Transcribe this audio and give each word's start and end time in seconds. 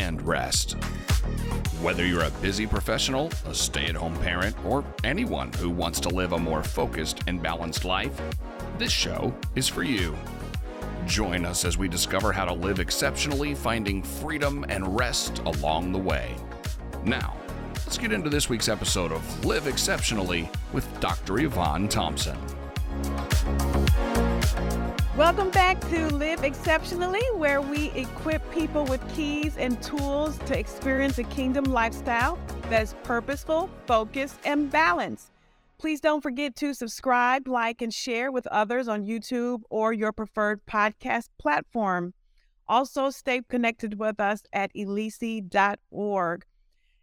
and 0.00 0.26
rest? 0.26 0.72
Whether 1.82 2.06
you're 2.06 2.24
a 2.24 2.30
busy 2.42 2.66
professional, 2.66 3.30
a 3.46 3.54
stay 3.54 3.86
at 3.86 3.94
home 3.94 4.16
parent, 4.16 4.56
or 4.64 4.82
anyone 5.04 5.52
who 5.52 5.68
wants 5.68 6.00
to 6.00 6.08
live 6.08 6.32
a 6.32 6.38
more 6.38 6.62
focused 6.62 7.20
and 7.26 7.42
balanced 7.42 7.84
life, 7.84 8.18
this 8.78 8.90
show 8.90 9.34
is 9.56 9.68
for 9.68 9.82
you. 9.82 10.16
Join 11.06 11.44
us 11.44 11.66
as 11.66 11.76
we 11.76 11.86
discover 11.86 12.32
how 12.32 12.46
to 12.46 12.52
live 12.52 12.80
exceptionally, 12.80 13.54
finding 13.54 14.02
freedom 14.02 14.64
and 14.70 14.98
rest 14.98 15.40
along 15.40 15.92
the 15.92 15.98
way. 15.98 16.34
Now, 17.04 17.36
let's 17.74 17.98
get 17.98 18.10
into 18.10 18.30
this 18.30 18.48
week's 18.48 18.70
episode 18.70 19.12
of 19.12 19.44
Live 19.44 19.66
Exceptionally 19.66 20.48
with 20.72 20.88
Dr. 21.00 21.40
Yvonne 21.40 21.88
Thompson. 21.88 22.38
Welcome 25.16 25.50
back 25.50 25.80
to 25.88 26.06
Live 26.14 26.44
Exceptionally, 26.44 27.24
where 27.34 27.60
we 27.60 27.90
equip 27.96 28.48
people 28.52 28.84
with 28.84 29.02
keys 29.16 29.56
and 29.56 29.82
tools 29.82 30.38
to 30.46 30.56
experience 30.56 31.18
a 31.18 31.24
kingdom 31.24 31.64
lifestyle 31.64 32.38
that's 32.68 32.94
purposeful, 33.02 33.68
focused, 33.86 34.36
and 34.44 34.70
balanced. 34.70 35.32
Please 35.78 36.00
don't 36.00 36.22
forget 36.22 36.54
to 36.56 36.74
subscribe, 36.74 37.48
like, 37.48 37.82
and 37.82 37.92
share 37.92 38.30
with 38.30 38.46
others 38.46 38.86
on 38.86 39.04
YouTube 39.04 39.62
or 39.68 39.92
your 39.92 40.12
preferred 40.12 40.64
podcast 40.64 41.26
platform. 41.40 42.14
Also, 42.68 43.10
stay 43.10 43.42
connected 43.48 43.98
with 43.98 44.20
us 44.20 44.42
at 44.52 44.72
elici.org. 44.74 46.44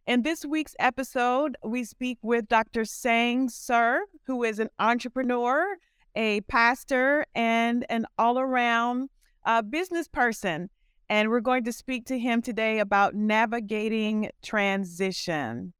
In 0.08 0.22
this 0.22 0.46
week's 0.46 0.76
episode, 0.80 1.58
we 1.62 1.84
speak 1.84 2.20
with 2.22 2.48
Dr. 2.48 2.86
Sang 2.86 3.50
Sur, 3.50 4.06
who 4.28 4.46
is 4.46 4.60
an 4.60 4.70
entrepreneur 4.80 5.76
a 6.18 6.42
pastor 6.42 7.26
and 7.36 7.86
an 7.90 8.08
all 8.18 8.40
around 8.40 9.10
uh, 9.46 9.62
business 9.62 10.08
person. 10.08 10.70
And 11.10 11.30
we're 11.30 11.40
going 11.40 11.64
to 11.64 11.72
speak 11.72 12.06
to 12.08 12.20
him 12.20 12.42
today 12.42 12.80
about 12.80 13.14
navigating 13.16 14.30
transition. 14.42 15.74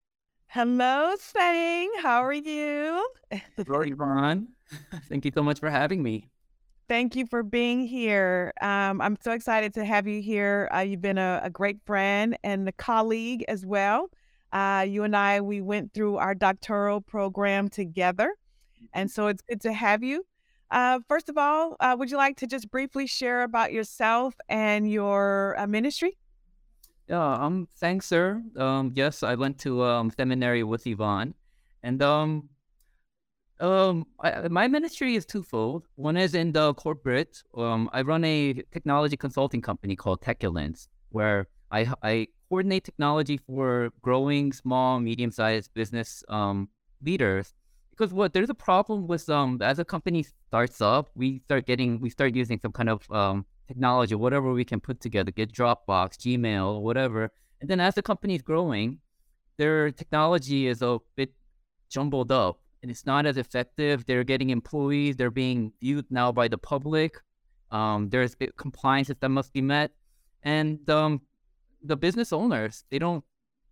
Hello, 0.46 1.16
Sang. 1.20 1.92
How 2.02 2.24
are 2.24 2.32
you? 2.32 3.10
Hello, 3.58 3.82
Yvonne. 3.82 4.50
Thank 5.10 5.26
you 5.26 5.32
so 5.34 5.44
much 5.44 5.60
for 5.60 5.70
having 5.70 6.02
me. 6.02 6.30
Thank 6.88 7.18
you 7.18 7.26
for 7.26 7.44
being 7.44 7.86
here. 7.86 8.54
Um, 8.62 9.02
I'm 9.02 9.18
so 9.20 9.32
excited 9.32 9.74
to 9.74 9.84
have 9.84 10.08
you 10.08 10.22
here. 10.22 10.70
Uh, 10.74 10.80
you've 10.80 11.02
been 11.02 11.18
a, 11.18 11.42
a, 11.44 11.50
great 11.50 11.80
friend 11.86 12.38
and 12.46 12.70
a 12.70 12.72
colleague 12.72 13.44
as 13.50 13.66
well. 13.66 14.10
Uh, 14.54 14.86
you 14.88 15.04
and 15.04 15.14
I, 15.14 15.42
we 15.42 15.60
went 15.60 15.94
through 15.94 16.16
our 16.16 16.34
doctoral 16.34 17.02
program 17.02 17.68
together. 17.68 18.36
And 18.94 19.10
so 19.10 19.28
it's 19.28 19.42
good 19.42 19.62
to 19.62 19.74
have 19.74 20.04
you. 20.04 20.26
Uh, 20.70 21.00
first 21.08 21.30
of 21.30 21.38
all, 21.38 21.76
uh, 21.80 21.96
would 21.98 22.12
you 22.12 22.18
like 22.18 22.36
to 22.38 22.48
just 22.48 22.70
briefly 22.70 23.08
share 23.08 23.44
about 23.44 23.72
yourself 23.72 24.36
and 24.50 24.92
your 24.92 25.56
uh, 25.58 25.68
ministry? 25.68 26.18
Yeah, 27.08 27.34
um, 27.34 27.68
thanks, 27.78 28.06
sir. 28.06 28.44
Um, 28.58 28.92
yes, 28.94 29.24
I 29.24 29.36
went 29.36 29.60
to 29.60 29.84
um, 29.84 30.12
seminary 30.12 30.64
with 30.64 30.86
Yvonne, 30.86 31.34
and 31.82 32.04
um, 32.04 32.50
um, 33.62 34.06
I, 34.20 34.50
my 34.50 34.68
ministry 34.68 35.16
is 35.16 35.26
twofold. 35.26 35.88
One 35.96 36.18
is 36.18 36.36
in 36.36 36.52
the 36.52 36.74
corporate. 36.74 37.42
Um, 37.56 37.90
I 37.94 38.02
run 38.02 38.26
a 38.26 38.62
technology 38.74 39.16
consulting 39.16 39.62
company 39.62 39.96
called 39.96 40.22
Techulence, 40.22 40.90
where 41.12 41.48
I 41.72 41.94
I 42.04 42.28
coordinate 42.50 42.84
technology 42.84 43.38
for 43.38 43.92
growing 44.02 44.52
small, 44.52 45.00
medium-sized 45.00 45.74
business 45.74 46.26
um 46.28 46.68
leaders 47.02 47.54
because 47.98 48.14
what 48.14 48.34
there's 48.34 48.50
a 48.50 48.54
problem 48.54 49.08
with 49.08 49.30
um 49.30 49.60
as 49.62 49.80
a 49.80 49.86
company 49.86 50.24
starts 50.24 50.82
up, 50.82 51.10
we 51.16 51.40
start 51.40 51.66
getting 51.66 52.00
we 52.00 52.10
start 52.10 52.36
using 52.36 52.60
some 52.60 52.72
kind 52.72 52.90
of 52.90 53.10
um 53.12 53.46
technology, 53.68 54.16
whatever 54.16 54.54
we 54.54 54.64
can 54.64 54.80
put 54.80 55.02
together, 55.02 55.32
get 55.32 55.52
Dropbox, 55.52 56.18
Gmail, 56.18 56.82
whatever. 56.82 57.32
And 57.60 57.70
then 57.70 57.80
as 57.80 57.96
the 57.96 58.02
company 58.02 58.36
is 58.36 58.42
growing, 58.42 59.00
their 59.58 59.92
technology 59.92 60.68
is 60.68 60.82
a 60.82 61.00
bit 61.16 61.34
jumbled 61.90 62.32
up 62.32 62.60
and 62.82 62.92
it's 62.92 63.06
not 63.06 63.26
as 63.26 63.38
effective. 63.38 64.06
They're 64.06 64.24
getting 64.24 64.52
employees, 64.52 65.16
they're 65.16 65.32
being 65.32 65.74
viewed 65.82 66.06
now 66.10 66.32
by 66.32 66.48
the 66.48 66.58
public. 66.58 67.18
Um, 67.72 68.10
there's 68.10 68.36
compliances 68.56 69.16
that 69.20 69.30
must 69.30 69.52
be 69.52 69.62
met. 69.62 69.92
And 70.44 70.90
um, 70.90 71.22
the 71.84 71.98
business 71.98 72.32
owners, 72.32 72.86
they 72.90 73.00
don't 73.00 73.24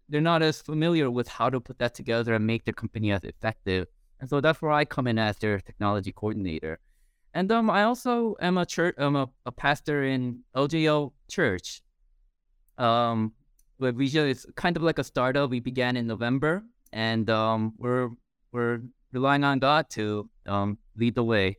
they're 0.10 0.22
not 0.22 0.44
as 0.44 0.62
familiar 0.62 1.10
with 1.10 1.28
how 1.28 1.50
to 1.50 1.60
put 1.60 1.80
that 1.80 1.96
together 1.96 2.36
and 2.36 2.46
make 2.46 2.64
their 2.66 2.74
company 2.74 3.12
as 3.12 3.24
effective. 3.24 3.88
And 4.26 4.30
so 4.32 4.42
that's 4.42 4.60
where 4.60 4.72
I 4.72 4.86
come 4.86 5.06
in 5.06 5.20
as 5.20 5.38
their 5.38 5.60
technology 5.60 6.12
coordinator. 6.12 6.80
And 7.36 7.52
um, 7.52 7.70
I 7.70 7.84
also 7.84 8.36
am 8.42 8.58
a 8.58 8.66
church, 8.66 8.96
I'm 8.98 9.16
a, 9.16 9.30
a 9.46 9.52
pastor 9.52 10.04
in 10.04 10.40
LJO 10.56 11.12
Church. 11.30 11.84
Um, 12.80 13.34
but 13.78 13.94
we 13.94 14.08
just, 14.08 14.26
it's 14.26 14.46
kind 14.56 14.76
of 14.78 14.82
like 14.82 14.98
a 14.98 15.04
startup. 15.04 15.52
We 15.52 15.60
began 15.60 15.96
in 15.96 16.08
November, 16.08 16.64
and 16.92 17.30
um, 17.30 17.76
we're 17.78 18.10
we're 18.52 18.82
relying 19.14 19.44
on 19.44 19.60
God 19.60 19.92
to 19.92 20.28
um, 20.48 20.80
lead 20.98 21.14
the 21.14 21.24
way. 21.24 21.58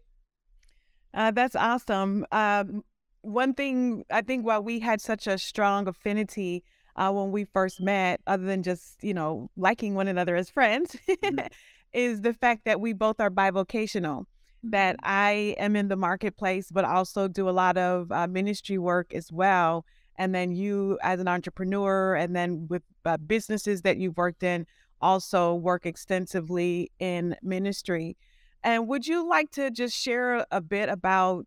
Uh, 1.14 1.30
that's 1.30 1.54
awesome. 1.54 2.26
Um, 2.32 2.82
one 3.22 3.54
thing 3.54 4.04
I 4.10 4.22
think 4.22 4.44
while 4.44 4.64
we 4.64 4.80
had 4.80 5.00
such 5.00 5.28
a 5.28 5.38
strong 5.38 5.86
affinity 5.86 6.64
uh, 6.96 7.12
when 7.12 7.30
we 7.30 7.44
first 7.44 7.80
met, 7.80 8.20
other 8.26 8.44
than 8.44 8.64
just 8.64 9.04
you 9.04 9.14
know 9.14 9.50
liking 9.56 9.94
one 9.94 10.08
another 10.08 10.34
as 10.34 10.50
friends, 10.50 10.96
mm-hmm. 11.08 11.46
is 11.96 12.20
the 12.20 12.34
fact 12.34 12.66
that 12.66 12.80
we 12.80 12.92
both 12.92 13.18
are 13.20 13.30
bivocational. 13.30 14.26
That 14.62 14.96
mm-hmm. 14.96 15.10
I 15.10 15.30
am 15.58 15.74
in 15.74 15.88
the 15.88 15.96
marketplace, 15.96 16.70
but 16.70 16.84
also 16.84 17.26
do 17.26 17.48
a 17.48 17.50
lot 17.50 17.76
of 17.78 18.12
uh, 18.12 18.26
ministry 18.26 18.78
work 18.78 19.14
as 19.14 19.32
well. 19.32 19.84
And 20.16 20.34
then 20.34 20.52
you, 20.52 20.98
as 21.02 21.20
an 21.20 21.28
entrepreneur, 21.28 22.14
and 22.14 22.36
then 22.36 22.66
with 22.68 22.82
uh, 23.04 23.16
businesses 23.16 23.82
that 23.82 23.96
you've 23.96 24.16
worked 24.16 24.42
in, 24.42 24.66
also 25.00 25.54
work 25.54 25.86
extensively 25.86 26.90
in 26.98 27.36
ministry. 27.42 28.16
And 28.62 28.88
would 28.88 29.06
you 29.06 29.28
like 29.28 29.50
to 29.52 29.70
just 29.70 29.96
share 29.96 30.46
a 30.50 30.60
bit 30.60 30.88
about 30.88 31.46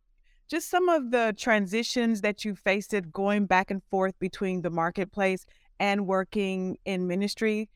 just 0.49 0.69
some 0.69 0.89
of 0.89 1.11
the 1.11 1.35
transitions 1.37 2.21
that 2.21 2.43
you 2.43 2.55
faced 2.55 2.93
it 2.93 3.11
going 3.11 3.45
back 3.45 3.69
and 3.69 3.83
forth 3.91 4.17
between 4.19 4.61
the 4.61 4.69
marketplace 4.69 5.45
and 5.79 6.07
working 6.07 6.77
in 6.85 7.07
ministry? 7.07 7.69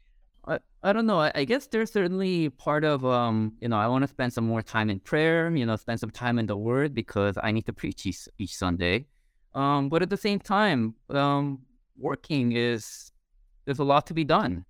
I, 0.47 0.59
I 0.83 0.93
don't 0.93 1.05
know. 1.05 1.19
I, 1.19 1.31
I, 1.33 1.43
guess 1.45 1.67
there's 1.67 1.91
certainly 1.91 2.49
part 2.49 2.83
of 2.83 3.05
um, 3.05 3.53
you 3.61 3.69
know, 3.69 3.77
I 3.77 3.87
want 3.87 4.03
to 4.03 4.07
spend 4.07 4.33
some 4.33 4.45
more 4.45 4.61
time 4.61 4.89
in 4.89 4.99
prayer, 4.99 5.53
you 5.55 5.65
know, 5.65 5.75
spend 5.75 5.99
some 5.99 6.11
time 6.11 6.37
in 6.37 6.47
the 6.47 6.57
word 6.57 6.93
because 6.93 7.37
I 7.41 7.51
need 7.51 7.65
to 7.67 7.73
preach 7.73 8.05
each, 8.05 8.27
each 8.37 8.55
Sunday. 8.55 9.07
Um, 9.55 9.89
but 9.89 10.01
at 10.01 10.09
the 10.09 10.17
same 10.17 10.39
time, 10.39 10.95
um, 11.09 11.59
working 11.97 12.53
is 12.53 13.11
there's 13.65 13.79
a 13.79 13.83
lot 13.83 14.05
to 14.07 14.13
be 14.13 14.23
done, 14.23 14.65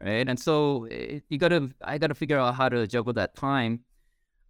right? 0.00 0.28
And 0.28 0.38
so 0.38 0.84
it, 0.86 1.10
eh, 1.10 1.20
you 1.28 1.38
gotta, 1.38 1.70
I 1.82 1.98
gotta 1.98 2.14
figure 2.14 2.38
out 2.38 2.54
how 2.54 2.68
to 2.68 2.86
juggle 2.86 3.12
that 3.12 3.36
time. 3.36 3.80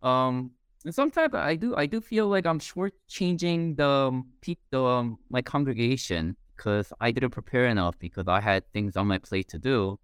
Um, 0.02 0.52
and 0.84 0.94
sometimes 0.94 1.34
I 1.34 1.56
do, 1.56 1.74
I 1.76 1.86
do 1.86 2.00
feel 2.00 2.28
like 2.28 2.46
I'm 2.46 2.60
shortchanging 2.60 3.76
the 3.76 3.88
um, 3.88 4.28
the 4.70 4.82
um, 4.82 5.18
my 5.30 5.40
congregation 5.42 6.36
because 6.56 6.92
I 7.00 7.10
didn't 7.10 7.30
prepare 7.30 7.66
enough 7.66 7.98
because 7.98 8.28
I 8.28 8.40
had 8.40 8.70
things 8.72 8.96
on 8.96 9.06
my 9.06 9.18
plate 9.18 9.48
to 9.48 9.58
do. 9.58 9.98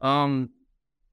Um, 0.00 0.50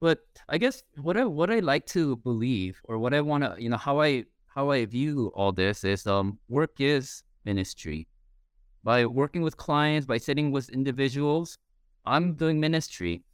but 0.00 0.20
I 0.48 0.58
guess 0.58 0.82
what 1.00 1.16
I 1.16 1.24
what 1.24 1.50
I 1.50 1.60
like 1.60 1.86
to 1.86 2.16
believe, 2.16 2.80
or 2.84 2.98
what 2.98 3.14
I 3.14 3.20
want 3.20 3.44
to, 3.44 3.56
you 3.58 3.68
know, 3.68 3.76
how 3.76 4.00
I 4.00 4.24
how 4.46 4.70
I 4.70 4.84
view 4.86 5.32
all 5.34 5.52
this 5.52 5.84
is, 5.84 6.06
um, 6.06 6.38
work 6.48 6.80
is 6.80 7.22
ministry. 7.44 8.08
By 8.84 9.04
working 9.04 9.42
with 9.42 9.56
clients, 9.56 10.06
by 10.06 10.18
sitting 10.18 10.52
with 10.52 10.68
individuals, 10.68 11.58
I'm 12.04 12.34
doing 12.34 12.60
ministry, 12.60 13.24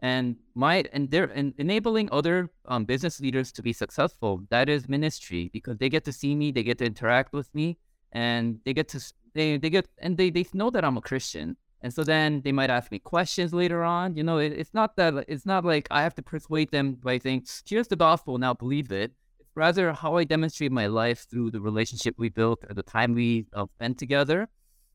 and 0.00 0.36
my 0.54 0.84
and 0.92 1.10
they're 1.10 1.24
and 1.24 1.52
enabling 1.58 2.08
other 2.12 2.50
um, 2.66 2.84
business 2.84 3.20
leaders 3.20 3.52
to 3.52 3.62
be 3.62 3.72
successful. 3.72 4.42
That 4.48 4.68
is 4.68 4.88
ministry 4.88 5.50
because 5.52 5.76
they 5.78 5.88
get 5.88 6.04
to 6.06 6.12
see 6.12 6.34
me, 6.34 6.50
they 6.50 6.62
get 6.62 6.78
to 6.78 6.86
interact 6.86 7.32
with 7.32 7.54
me, 7.54 7.78
and 8.12 8.58
they 8.64 8.72
get 8.72 8.88
to 8.88 9.00
they 9.34 9.58
they 9.58 9.70
get 9.70 9.86
and 9.98 10.16
they 10.16 10.30
they 10.30 10.46
know 10.54 10.70
that 10.70 10.84
I'm 10.84 10.96
a 10.96 11.02
Christian. 11.02 11.56
And 11.82 11.92
so 11.92 12.04
then 12.04 12.42
they 12.42 12.52
might 12.52 12.70
ask 12.70 12.92
me 12.92 13.00
questions 13.00 13.52
later 13.52 13.82
on. 13.82 14.16
You 14.16 14.22
know, 14.22 14.38
it, 14.38 14.52
it's 14.52 14.72
not 14.72 14.96
that 14.96 15.24
it's 15.26 15.44
not 15.44 15.64
like 15.64 15.88
I 15.90 16.02
have 16.02 16.14
to 16.14 16.22
persuade 16.22 16.70
them 16.70 16.94
by 16.94 17.18
saying, 17.18 17.46
"Here's 17.66 17.88
the 17.88 17.96
gospel, 17.96 18.38
now 18.38 18.54
believe 18.54 18.92
it." 18.92 19.12
It's 19.40 19.50
rather 19.56 19.92
how 19.92 20.16
I 20.16 20.24
demonstrate 20.24 20.70
my 20.70 20.86
life 20.86 21.26
through 21.28 21.50
the 21.50 21.60
relationship 21.60 22.14
we 22.18 22.28
built 22.28 22.64
or 22.68 22.74
the 22.74 22.84
time 22.84 23.14
we 23.14 23.46
uh, 23.52 23.66
spent 23.74 23.98
together, 23.98 24.48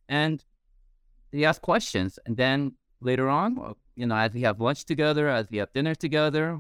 and 0.08 0.44
they 1.32 1.44
ask 1.44 1.62
questions. 1.62 2.18
And 2.26 2.38
then 2.38 2.74
later 3.02 3.30
on, 3.30 3.76
you 3.96 4.06
know, 4.06 4.16
as 4.16 4.32
we 4.34 4.42
have 4.42 4.62
lunch 4.62 4.86
together, 4.86 5.28
as 5.28 5.48
we 5.52 5.58
have 5.58 5.74
dinner 5.74 5.94
together, 5.94 6.60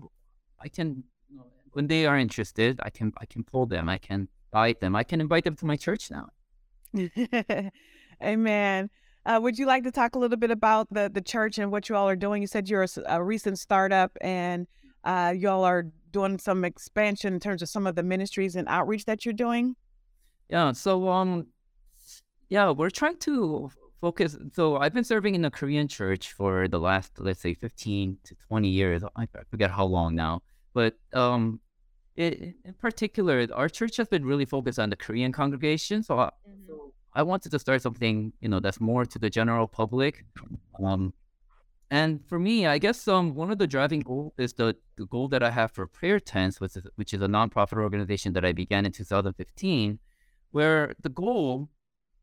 I 0.59 0.67
can 0.67 1.05
when 1.71 1.87
they 1.87 2.05
are 2.05 2.17
interested, 2.17 2.81
I 2.83 2.89
can 2.89 3.13
I 3.17 3.25
can 3.25 3.45
pull 3.45 3.65
them, 3.65 3.87
I 3.87 3.97
can 3.97 4.27
guide 4.51 4.81
them, 4.81 4.93
I 4.93 5.03
can 5.03 5.21
invite 5.21 5.45
them 5.45 5.55
to 5.55 5.65
my 5.65 5.77
church 5.77 6.11
now. 6.11 6.27
Amen. 8.21 8.89
Uh, 9.27 9.41
would 9.41 9.59
you 9.59 9.65
like 9.65 9.83
to 9.83 9.91
talk 9.91 10.15
a 10.15 10.19
little 10.19 10.37
bit 10.37 10.51
about 10.51 10.87
the 10.89 11.11
the 11.13 11.21
church 11.21 11.57
and 11.57 11.69
what 11.69 11.89
you 11.89 11.95
all 11.95 12.07
are 12.07 12.15
doing? 12.15 12.41
You 12.41 12.47
said 12.47 12.69
you're 12.69 12.83
a, 12.83 12.87
a 13.07 13.23
recent 13.23 13.59
startup 13.59 14.17
and 14.21 14.67
uh, 15.03 15.33
y'all 15.37 15.65
are 15.65 15.85
doing 16.11 16.39
some 16.39 16.63
expansion 16.63 17.33
in 17.33 17.39
terms 17.41 17.61
of 17.61 17.67
some 17.67 17.85
of 17.85 17.95
the 17.95 18.03
ministries 18.03 18.55
and 18.55 18.65
outreach 18.69 19.03
that 19.05 19.25
you're 19.25 19.33
doing. 19.33 19.75
Yeah. 20.49 20.71
So 20.71 21.09
um, 21.09 21.47
yeah, 22.47 22.71
we're 22.71 22.89
trying 22.89 23.17
to 23.17 23.69
focus. 23.99 24.37
So 24.53 24.77
I've 24.77 24.93
been 24.93 25.03
serving 25.03 25.35
in 25.35 25.41
the 25.41 25.51
Korean 25.51 25.89
church 25.89 26.31
for 26.31 26.69
the 26.69 26.79
last, 26.79 27.11
let's 27.17 27.41
say, 27.41 27.53
15 27.53 28.17
to 28.23 28.35
20 28.47 28.69
years. 28.69 29.03
I 29.17 29.27
forget 29.49 29.71
how 29.71 29.85
long 29.85 30.15
now. 30.15 30.41
But 30.73 30.95
um, 31.11 31.59
it, 32.15 32.55
in 32.63 32.73
particular, 32.79 33.45
our 33.53 33.67
church 33.67 33.97
has 33.97 34.07
been 34.07 34.23
really 34.23 34.45
focused 34.45 34.79
on 34.79 34.89
the 34.89 34.95
Korean 34.95 35.33
congregation. 35.33 36.01
So 36.03 36.15
mm-hmm. 36.15 36.87
I 37.13 37.23
wanted 37.23 37.51
to 37.51 37.59
start 37.59 37.81
something, 37.81 38.33
you 38.41 38.49
know, 38.49 38.59
that's 38.59 38.79
more 38.79 39.05
to 39.05 39.19
the 39.19 39.29
general 39.29 39.67
public. 39.67 40.25
Um, 40.83 41.13
and 41.89 42.19
for 42.27 42.37
me, 42.37 42.67
I 42.67 42.77
guess 42.77 43.07
um, 43.07 43.33
one 43.33 43.49
of 43.49 43.57
the 43.57 43.67
driving 43.67 44.01
goals 44.01 44.33
is 44.37 44.53
the, 44.53 44.75
the 44.97 45.05
goal 45.05 45.27
that 45.29 45.41
I 45.41 45.49
have 45.49 45.71
for 45.71 45.87
Prayer 45.87 46.19
Tents, 46.19 46.59
which 46.59 46.75
is, 46.75 46.83
which 46.95 47.13
is 47.13 47.21
a 47.21 47.27
nonprofit 47.27 47.77
organization 47.77 48.33
that 48.33 48.43
I 48.43 48.51
began 48.51 48.85
in 48.85 48.91
2015, 48.91 49.99
where 50.51 50.93
the 51.01 51.09
goal 51.09 51.69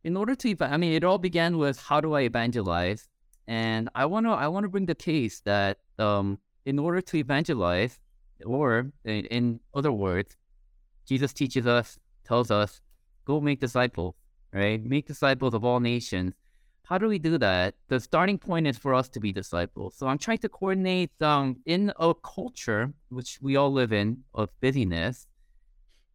in 0.04 0.19
order 0.19 0.34
to, 0.34 0.54
I 0.60 0.76
mean, 0.76 0.92
it 0.92 1.02
all 1.02 1.19
began 1.19 1.56
with 1.56 1.81
how 1.81 2.00
do 2.00 2.12
I 2.12 2.22
evangelize, 2.22 3.08
and 3.48 3.88
I 3.94 4.04
want 4.04 4.26
to, 4.26 4.32
I 4.32 4.48
want 4.48 4.64
to 4.64 4.69
bring 4.69 4.86
the 4.86 4.94
case 4.94 5.40
that 5.40 5.78
um, 5.98 6.38
in 6.66 6.78
order 6.78 7.00
to 7.00 7.16
evangelize, 7.16 7.98
or 8.44 8.92
in, 9.04 9.25
in 9.26 9.60
other 9.75 9.92
words, 9.92 10.36
Jesus 11.06 11.32
teaches 11.32 11.66
us, 11.66 11.98
tells 12.25 12.50
us, 12.50 12.82
go 13.25 13.40
make 13.40 13.60
disciples, 13.60 14.14
right? 14.55 14.83
Make 14.83 15.06
disciples 15.06 15.53
of 15.53 15.65
all 15.65 15.81
nations. 15.81 16.33
How 16.85 16.99
do 16.99 17.09
we 17.09 17.19
do 17.19 17.37
that? 17.39 17.75
The 17.89 17.99
starting 17.99 18.39
point 18.39 18.67
is 18.67 18.79
for 18.79 18.95
us 18.95 19.09
to 19.11 19.21
be 19.21 19.33
disciples. 19.33 19.97
So 19.97 20.06
I'm 20.06 20.19
trying 20.19 20.39
to 20.39 20.49
coordinate 20.49 21.11
um, 21.21 21.56
in 21.67 21.93
a 21.99 22.15
culture 22.15 22.93
which 23.09 23.39
we 23.43 23.56
all 23.56 23.73
live 23.73 23.93
in 23.93 24.19
of 24.35 24.51
busyness 24.61 25.27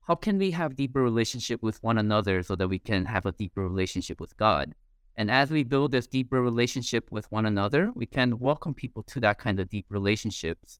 how 0.09 0.15
can 0.15 0.39
we 0.39 0.49
have 0.49 0.75
deeper 0.75 1.03
relationship 1.03 1.61
with 1.61 1.83
one 1.83 1.99
another 1.99 2.41
so 2.41 2.55
that 2.55 2.67
we 2.67 2.79
can 2.79 3.05
have 3.05 3.27
a 3.27 3.31
deeper 3.31 3.61
relationship 3.61 4.19
with 4.19 4.35
God? 4.37 4.73
And 5.15 5.29
as 5.29 5.51
we 5.51 5.61
build 5.61 5.91
this 5.91 6.07
deeper 6.07 6.41
relationship 6.41 7.11
with 7.11 7.31
one 7.31 7.45
another, 7.45 7.91
we 7.93 8.07
can 8.07 8.39
welcome 8.39 8.73
people 8.73 9.03
to 9.03 9.19
that 9.19 9.37
kind 9.37 9.59
of 9.59 9.69
deep 9.69 9.85
relationships. 9.89 10.79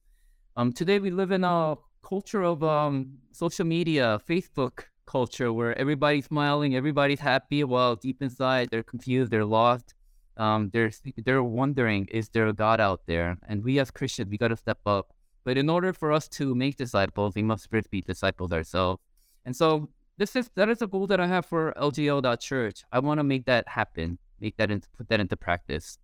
Um, 0.56 0.72
today 0.72 0.98
we 0.98 1.12
live 1.12 1.30
in 1.30 1.44
a 1.44 1.76
culture 2.02 2.42
of 2.42 2.64
um, 2.64 3.18
social 3.30 3.64
media, 3.64 4.20
Facebook 4.28 4.86
culture, 5.10 5.52
where 5.52 5.76
everybody's 5.76 6.26
smiling, 6.26 6.76
everybody's 6.76 7.20
happy, 7.20 7.64
while 7.64 7.96
deep 7.96 8.22
inside 8.22 8.68
they're 8.70 8.90
confused, 8.94 9.30
they're 9.32 9.44
lost. 9.60 9.94
Um, 10.36 10.70
they're 10.72 10.92
they're 11.24 11.42
wondering, 11.42 12.06
is 12.20 12.28
there 12.34 12.46
a 12.46 12.52
God 12.52 12.80
out 12.80 13.00
there? 13.06 13.36
And 13.48 13.64
we 13.64 13.80
as 13.80 13.90
Christians, 13.90 14.30
we 14.30 14.38
got 14.38 14.48
to 14.48 14.56
step 14.56 14.78
up. 14.86 15.06
But 15.44 15.58
in 15.58 15.68
order 15.68 15.92
for 15.92 16.12
us 16.12 16.28
to 16.38 16.54
make 16.54 16.76
disciples, 16.76 17.34
we 17.34 17.42
must 17.42 17.68
first 17.70 17.90
be 17.90 18.00
disciples 18.00 18.52
ourselves. 18.52 19.00
And 19.44 19.54
so 19.54 19.88
this 20.16 20.36
is 20.36 20.50
that 20.54 20.68
is 20.68 20.80
a 20.82 20.86
goal 20.86 21.06
that 21.08 21.20
I 21.20 21.26
have 21.26 21.46
for 21.46 21.74
LGL.church. 21.76 22.84
I 22.92 22.98
want 23.00 23.18
to 23.18 23.24
make 23.24 23.46
that 23.46 23.68
happen, 23.68 24.18
make 24.40 24.56
that 24.58 24.70
into 24.70 24.88
put 24.96 25.08
that 25.08 25.20
into 25.20 25.36
practice. 25.36 25.98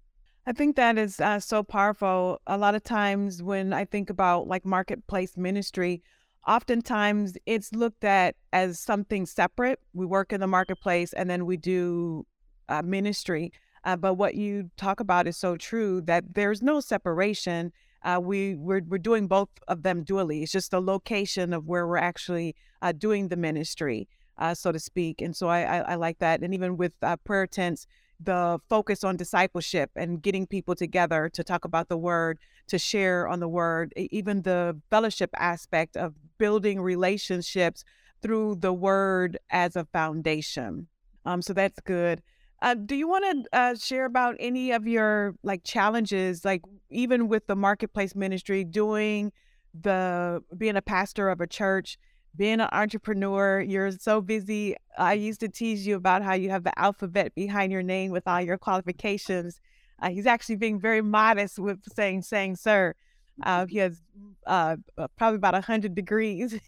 I 0.49 0.53
think 0.53 0.77
that 0.77 0.97
is 0.97 1.21
uh, 1.21 1.41
so 1.41 1.63
powerful. 1.63 2.41
A 2.47 2.57
lot 2.57 2.75
of 2.75 2.83
times 2.83 3.43
when 3.43 3.73
I 3.73 3.85
think 3.85 4.11
about 4.11 4.47
like 4.47 4.65
marketplace 4.65 5.37
ministry, 5.37 6.03
oftentimes 6.47 7.37
it's 7.47 7.73
looked 7.73 8.05
at 8.05 8.37
as 8.53 8.79
something 8.79 9.27
separate. 9.27 9.81
We 9.93 10.07
work 10.07 10.33
in 10.33 10.41
the 10.41 10.47
marketplace 10.47 11.13
and 11.13 11.29
then 11.29 11.47
we 11.47 11.57
do 11.57 12.27
uh, 12.69 12.83
ministry. 12.83 13.53
Uh, 13.85 13.97
but 13.97 14.15
what 14.15 14.35
you 14.35 14.71
talk 14.77 15.01
about 15.01 15.27
is 15.27 15.37
so 15.37 15.57
true 15.57 16.01
that 16.03 16.35
there's 16.35 16.63
no 16.63 16.81
separation 16.81 17.73
uh, 18.07 18.21
we 18.21 18.55
we're, 18.55 18.83
we're 18.87 18.99
doing 18.99 19.27
both 19.27 19.49
of 19.67 19.83
them 19.83 20.05
dually. 20.05 20.43
It's 20.43 20.53
just 20.53 20.71
the 20.71 20.81
location 20.81 21.53
of 21.53 21.67
where 21.67 21.89
we're 21.89 21.97
actually 21.97 22.55
uh, 22.81 22.93
doing 22.93 23.29
the 23.29 23.37
ministry, 23.37 24.09
uh, 24.39 24.55
so 24.55 24.71
to 24.71 24.79
speak. 24.79 25.21
And 25.21 25.35
so 25.35 25.49
I, 25.49 25.63
I, 25.63 25.79
I 25.79 25.95
like 25.97 26.19
that. 26.21 26.41
And 26.43 26.55
even 26.55 26.77
with 26.77 26.93
uh, 27.03 27.17
prayer 27.17 27.49
tents, 27.49 27.87
the 28.21 28.59
focus 28.69 29.05
on 29.05 29.17
discipleship 29.17 29.91
and 29.97 30.23
getting 30.23 30.47
people 30.47 30.75
together 30.75 31.29
to 31.31 31.45
talk 31.45 31.65
about 31.65 31.89
the 31.89 31.97
word, 31.99 32.39
to 32.69 32.79
share 32.79 33.29
on 33.29 33.41
the 33.41 33.49
word, 33.49 33.93
even 33.97 34.43
the 34.43 34.77
fellowship 34.91 35.31
aspect 35.37 35.97
of 35.97 36.15
building 36.39 36.81
relationships 36.81 37.85
through 38.23 38.57
the 38.57 38.73
word 38.73 39.39
as 39.51 39.77
a 39.77 39.85
foundation. 39.85 40.87
Um, 41.25 41.43
so 41.43 41.53
that's 41.53 41.81
good. 41.81 42.23
Uh, 42.63 42.75
do 42.75 42.95
you 42.95 43.07
want 43.07 43.25
to 43.25 43.59
uh, 43.59 43.75
share 43.75 44.07
about 44.07 44.35
any 44.41 44.73
of 44.73 44.87
your 44.87 45.35
like 45.43 45.63
challenges, 45.63 46.45
like 46.45 46.63
even 46.91 47.29
with 47.29 47.47
the 47.47 47.57
marketplace 47.57 48.15
ministry, 48.15 48.65
doing 48.65 49.31
the 49.79 50.43
being 50.57 50.77
a 50.77 50.83
pastor 50.83 51.29
of 51.29 51.41
a 51.41 51.47
church, 51.47 51.99
being 52.37 52.61
an 52.61 52.69
entrepreneur? 52.73 53.61
You're 53.61 53.93
so 53.93 54.21
busy. 54.21 54.77
I 54.99 55.15
used 55.15 55.41
to 55.41 55.49
tease 55.49 55.87
you 55.87 55.97
about 55.97 56.23
how 56.23 56.35
you 56.35 56.51
have 56.51 56.65
the 56.65 56.79
alphabet 56.79 57.35
behind 57.35 57.73
your 57.73 57.83
name 57.83 58.11
with 58.11 58.27
all 58.27 58.41
your 58.41 58.59
qualifications. 58.59 59.61
Uh, 60.01 60.11
he's 60.11 60.27
actually 60.27 60.57
being 60.57 60.79
very 60.79 61.03
modest 61.03 61.59
with 61.59 61.81
saying 61.95 62.23
saying 62.23 62.57
sir. 62.57 62.95
Uh, 63.43 63.67
he 63.67 63.79
has 63.79 64.01
uh, 64.47 64.77
uh 64.97 65.09
probably 65.19 65.37
about 65.37 65.55
a 65.55 65.61
hundred 65.61 65.95
degrees 65.95 66.59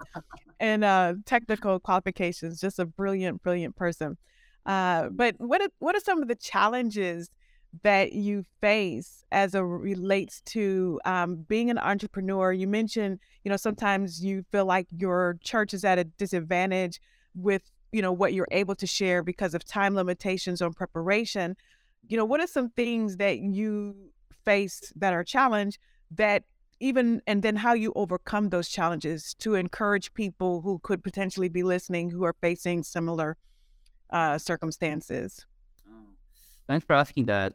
and 0.60 0.84
uh, 0.84 1.14
technical 1.24 1.80
qualifications. 1.80 2.60
Just 2.60 2.78
a 2.78 2.86
brilliant, 2.86 3.42
brilliant 3.42 3.76
person. 3.76 4.16
Uh, 4.66 5.08
but 5.10 5.34
what 5.38 5.60
are, 5.60 5.68
what 5.78 5.94
are 5.94 6.00
some 6.00 6.22
of 6.22 6.28
the 6.28 6.34
challenges 6.34 7.30
that 7.82 8.12
you 8.12 8.44
face 8.60 9.24
as 9.32 9.54
it 9.54 9.60
relates 9.60 10.40
to 10.42 11.00
um, 11.04 11.36
being 11.48 11.70
an 11.70 11.78
entrepreneur? 11.78 12.52
You 12.52 12.66
mentioned, 12.66 13.18
you 13.42 13.50
know, 13.50 13.56
sometimes 13.56 14.24
you 14.24 14.44
feel 14.52 14.64
like 14.64 14.86
your 14.96 15.38
church 15.42 15.74
is 15.74 15.84
at 15.84 15.98
a 15.98 16.04
disadvantage 16.04 17.00
with, 17.34 17.62
you 17.92 18.02
know, 18.02 18.12
what 18.12 18.32
you're 18.32 18.48
able 18.50 18.74
to 18.76 18.86
share 18.86 19.22
because 19.22 19.54
of 19.54 19.64
time 19.64 19.94
limitations 19.94 20.62
on 20.62 20.72
preparation. 20.72 21.56
You 22.08 22.16
know, 22.16 22.24
what 22.24 22.40
are 22.40 22.46
some 22.46 22.70
things 22.70 23.16
that 23.16 23.38
you 23.38 23.96
face 24.44 24.92
that 24.96 25.12
are 25.12 25.24
challenge 25.24 25.78
that 26.10 26.44
even 26.80 27.22
and 27.26 27.42
then 27.42 27.56
how 27.56 27.72
you 27.72 27.92
overcome 27.96 28.50
those 28.50 28.68
challenges 28.68 29.34
to 29.34 29.54
encourage 29.54 30.12
people 30.12 30.60
who 30.60 30.78
could 30.80 31.02
potentially 31.02 31.48
be 31.48 31.62
listening 31.62 32.10
who 32.10 32.24
are 32.24 32.34
facing 32.40 32.82
similar 32.82 33.36
uh, 34.10 34.36
circumstances. 34.38 35.46
Oh, 35.88 36.08
thanks 36.66 36.84
for 36.84 36.94
asking 36.94 37.26
that. 37.26 37.54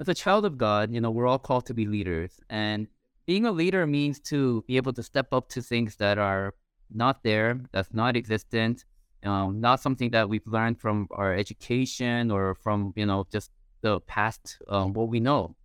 As 0.00 0.08
a 0.08 0.14
child 0.14 0.44
of 0.44 0.56
God, 0.56 0.92
you 0.92 1.00
know, 1.00 1.10
we're 1.10 1.26
all 1.26 1.38
called 1.38 1.66
to 1.66 1.74
be 1.74 1.84
leaders. 1.84 2.38
And 2.50 2.86
being 3.26 3.46
a 3.46 3.52
leader 3.52 3.86
means 3.86 4.20
to 4.20 4.62
be 4.68 4.76
able 4.76 4.92
to 4.92 5.02
step 5.02 5.32
up 5.32 5.48
to 5.50 5.60
things 5.60 5.96
that 5.96 6.18
are 6.18 6.54
not 6.94 7.22
there, 7.24 7.60
that's 7.72 7.92
not 7.92 8.16
existent, 8.16 8.84
um, 9.24 9.60
not 9.60 9.80
something 9.80 10.10
that 10.10 10.28
we've 10.28 10.46
learned 10.46 10.80
from 10.80 11.08
our 11.10 11.34
education 11.34 12.30
or 12.30 12.54
from, 12.54 12.92
you 12.94 13.06
know, 13.06 13.26
just 13.32 13.50
the 13.82 14.00
past, 14.02 14.58
um, 14.68 14.92
what 14.92 15.08
we 15.08 15.18
know. 15.18 15.56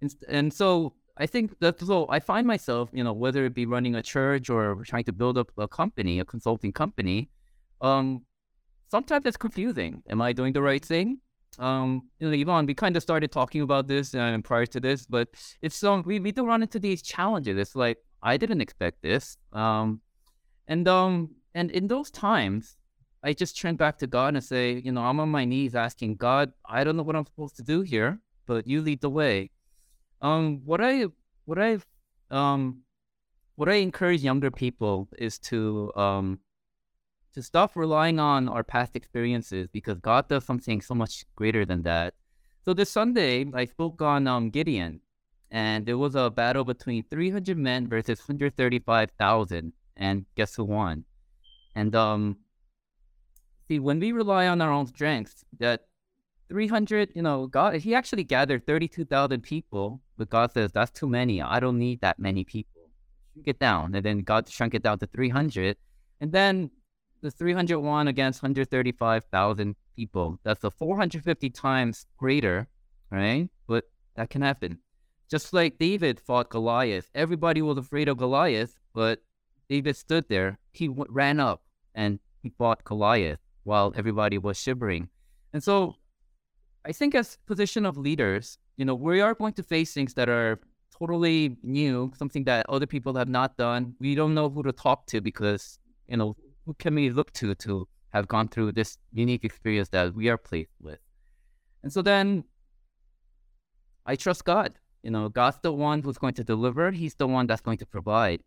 And, 0.00 0.14
and 0.28 0.52
so 0.52 0.94
I 1.18 1.26
think 1.26 1.58
that 1.60 1.78
so 1.80 2.06
I 2.08 2.20
find 2.20 2.46
myself, 2.46 2.88
you 2.92 3.04
know, 3.04 3.12
whether 3.12 3.44
it 3.44 3.54
be 3.54 3.66
running 3.66 3.96
a 3.96 4.02
church 4.02 4.48
or 4.48 4.82
trying 4.84 5.04
to 5.04 5.12
build 5.12 5.36
up 5.36 5.52
a 5.58 5.68
company, 5.68 6.20
a 6.20 6.24
consulting 6.24 6.72
company, 6.72 7.28
um, 7.82 8.24
sometimes 8.90 9.26
it's 9.26 9.36
confusing. 9.36 10.02
Am 10.08 10.22
I 10.22 10.32
doing 10.32 10.54
the 10.54 10.62
right 10.62 10.84
thing? 10.84 11.18
Um, 11.58 12.08
you 12.20 12.28
know, 12.28 12.34
Yvonne, 12.34 12.66
we 12.66 12.74
kind 12.74 12.96
of 12.96 13.02
started 13.02 13.32
talking 13.32 13.62
about 13.62 13.88
this 13.88 14.14
uh, 14.14 14.38
prior 14.44 14.66
to 14.66 14.80
this, 14.80 15.06
but 15.06 15.28
it's 15.62 15.82
um, 15.82 16.02
we, 16.06 16.20
we 16.20 16.32
do 16.32 16.46
run 16.46 16.62
into 16.62 16.78
these 16.78 17.02
challenges. 17.02 17.56
It's 17.58 17.74
like 17.74 17.98
I 18.22 18.36
didn't 18.36 18.60
expect 18.60 19.02
this. 19.02 19.36
Um, 19.52 20.00
and 20.68 20.86
um, 20.86 21.30
and 21.54 21.70
in 21.70 21.88
those 21.88 22.10
times, 22.10 22.76
I 23.22 23.32
just 23.32 23.58
turn 23.58 23.76
back 23.76 23.98
to 23.98 24.06
God 24.06 24.34
and 24.34 24.44
say, 24.44 24.80
you 24.84 24.92
know, 24.92 25.02
I'm 25.02 25.18
on 25.20 25.28
my 25.28 25.44
knees 25.44 25.74
asking 25.74 26.16
God, 26.16 26.52
I 26.64 26.84
don't 26.84 26.96
know 26.96 27.02
what 27.02 27.16
I'm 27.16 27.26
supposed 27.26 27.56
to 27.56 27.62
do 27.62 27.80
here, 27.80 28.20
but 28.46 28.66
you 28.66 28.80
lead 28.80 29.00
the 29.00 29.10
way. 29.10 29.50
Um, 30.22 30.62
what 30.64 30.80
I 30.80 31.06
what 31.44 31.58
I 31.58 31.78
um 32.30 32.82
what 33.56 33.68
I 33.68 33.74
encourage 33.74 34.22
younger 34.22 34.50
people 34.50 35.08
is 35.18 35.38
to 35.50 35.92
um 35.96 36.38
to 37.38 37.42
stop 37.44 37.76
relying 37.76 38.18
on 38.18 38.48
our 38.48 38.64
past 38.64 38.96
experiences 38.96 39.68
because 39.72 40.00
God 40.00 40.26
does 40.28 40.44
something 40.44 40.80
so 40.80 40.92
much 40.92 41.24
greater 41.36 41.64
than 41.64 41.82
that. 41.82 42.14
So 42.64 42.74
this 42.74 42.90
Sunday, 42.90 43.46
I 43.54 43.64
spoke 43.64 44.02
on 44.02 44.26
um, 44.26 44.50
Gideon, 44.50 45.00
and 45.52 45.86
there 45.86 45.98
was 45.98 46.16
a 46.16 46.30
battle 46.30 46.64
between 46.64 47.04
300 47.04 47.56
men 47.56 47.88
versus 47.88 48.18
135,000, 48.18 49.72
and 49.96 50.26
guess 50.34 50.56
who 50.56 50.64
won? 50.64 51.04
And 51.76 51.94
um, 51.94 52.38
see, 53.68 53.78
when 53.78 54.00
we 54.00 54.10
rely 54.10 54.48
on 54.48 54.60
our 54.60 54.72
own 54.72 54.88
strengths, 54.88 55.44
that 55.60 55.82
300, 56.48 57.12
you 57.14 57.22
know, 57.22 57.46
God, 57.46 57.76
He 57.76 57.94
actually 57.94 58.24
gathered 58.24 58.66
32,000 58.66 59.42
people, 59.42 60.00
but 60.16 60.28
God 60.28 60.50
says 60.50 60.72
that's 60.72 60.90
too 60.90 61.08
many. 61.08 61.40
I 61.40 61.60
don't 61.60 61.78
need 61.78 62.00
that 62.00 62.18
many 62.18 62.42
people. 62.42 62.90
shrink 63.32 63.46
it 63.46 63.60
down. 63.60 63.94
And 63.94 64.04
then 64.04 64.22
God 64.22 64.48
shrunk 64.48 64.74
it 64.74 64.82
down 64.82 64.98
to 64.98 65.06
300. 65.06 65.76
And 66.20 66.32
then 66.32 66.72
the 67.20 67.30
301 67.30 68.08
against 68.08 68.42
135,000 68.42 69.76
people. 69.96 70.38
That's 70.44 70.64
a 70.64 70.70
450 70.70 71.50
times 71.50 72.06
greater, 72.16 72.68
right? 73.10 73.48
But 73.66 73.84
that 74.16 74.30
can 74.30 74.42
happen. 74.42 74.78
Just 75.30 75.52
like 75.52 75.78
David 75.78 76.20
fought 76.20 76.48
Goliath, 76.48 77.10
everybody 77.14 77.60
was 77.60 77.76
afraid 77.78 78.08
of 78.08 78.16
Goliath, 78.16 78.78
but 78.94 79.22
David 79.68 79.96
stood 79.96 80.24
there. 80.28 80.58
He 80.72 80.88
w- 80.88 81.06
ran 81.10 81.38
up 81.38 81.62
and 81.94 82.18
he 82.42 82.48
fought 82.48 82.84
Goliath 82.84 83.40
while 83.64 83.92
everybody 83.96 84.38
was 84.38 84.58
shivering. 84.58 85.08
And 85.52 85.62
so 85.62 85.96
I 86.84 86.92
think 86.92 87.14
as 87.14 87.36
position 87.46 87.84
of 87.84 87.98
leaders, 87.98 88.58
you 88.76 88.84
know, 88.84 88.94
we 88.94 89.20
are 89.20 89.34
going 89.34 89.52
to 89.54 89.62
face 89.62 89.92
things 89.92 90.14
that 90.14 90.28
are 90.28 90.60
totally 90.98 91.56
new, 91.62 92.12
something 92.16 92.44
that 92.44 92.64
other 92.68 92.86
people 92.86 93.14
have 93.14 93.28
not 93.28 93.56
done. 93.56 93.94
We 94.00 94.14
don't 94.14 94.34
know 94.34 94.48
who 94.48 94.62
to 94.62 94.72
talk 94.72 95.06
to 95.08 95.20
because, 95.20 95.78
you 96.08 96.16
know, 96.16 96.36
who 96.68 96.74
can 96.74 96.94
we 96.94 97.08
look 97.08 97.32
to 97.32 97.54
to 97.54 97.88
have 98.10 98.28
gone 98.28 98.46
through 98.46 98.72
this 98.72 98.98
unique 99.10 99.42
experience 99.42 99.88
that 99.88 100.14
we 100.14 100.28
are 100.28 100.36
placed 100.36 100.76
with? 100.82 100.98
And 101.82 101.90
so 101.90 102.02
then 102.02 102.44
I 104.04 104.16
trust 104.16 104.44
God. 104.44 104.74
You 105.02 105.10
know, 105.10 105.30
God's 105.30 105.58
the 105.62 105.72
one 105.72 106.02
who's 106.02 106.18
going 106.18 106.34
to 106.34 106.44
deliver. 106.44 106.90
He's 106.90 107.14
the 107.14 107.26
one 107.26 107.46
that's 107.46 107.62
going 107.62 107.78
to 107.78 107.86
provide. 107.86 108.42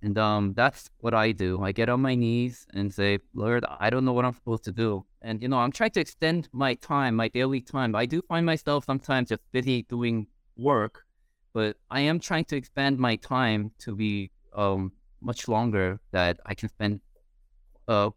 And 0.00 0.16
um, 0.16 0.54
that's 0.54 0.88
what 1.00 1.12
I 1.12 1.32
do. 1.32 1.62
I 1.62 1.72
get 1.72 1.90
on 1.90 2.00
my 2.00 2.14
knees 2.14 2.66
and 2.72 2.92
say, 2.92 3.18
Lord, 3.34 3.66
I 3.78 3.90
don't 3.90 4.06
know 4.06 4.14
what 4.14 4.24
I'm 4.24 4.34
supposed 4.34 4.64
to 4.64 4.72
do. 4.72 5.04
And, 5.20 5.42
you 5.42 5.48
know, 5.48 5.58
I'm 5.58 5.72
trying 5.72 5.90
to 5.90 6.00
extend 6.00 6.48
my 6.52 6.72
time, 6.74 7.14
my 7.16 7.28
daily 7.28 7.60
time. 7.60 7.94
I 7.94 8.06
do 8.06 8.22
find 8.22 8.46
myself 8.46 8.86
sometimes 8.86 9.28
just 9.28 9.42
busy 9.52 9.82
doing 9.82 10.26
work, 10.56 11.04
but 11.52 11.76
I 11.90 12.00
am 12.00 12.18
trying 12.18 12.46
to 12.46 12.56
expand 12.56 12.98
my 12.98 13.16
time 13.16 13.72
to 13.80 13.94
be 13.94 14.30
um, 14.56 14.92
much 15.20 15.48
longer 15.48 16.00
that 16.12 16.40
I 16.46 16.54
can 16.54 16.70
spend 16.70 17.00
uh, 17.88 18.10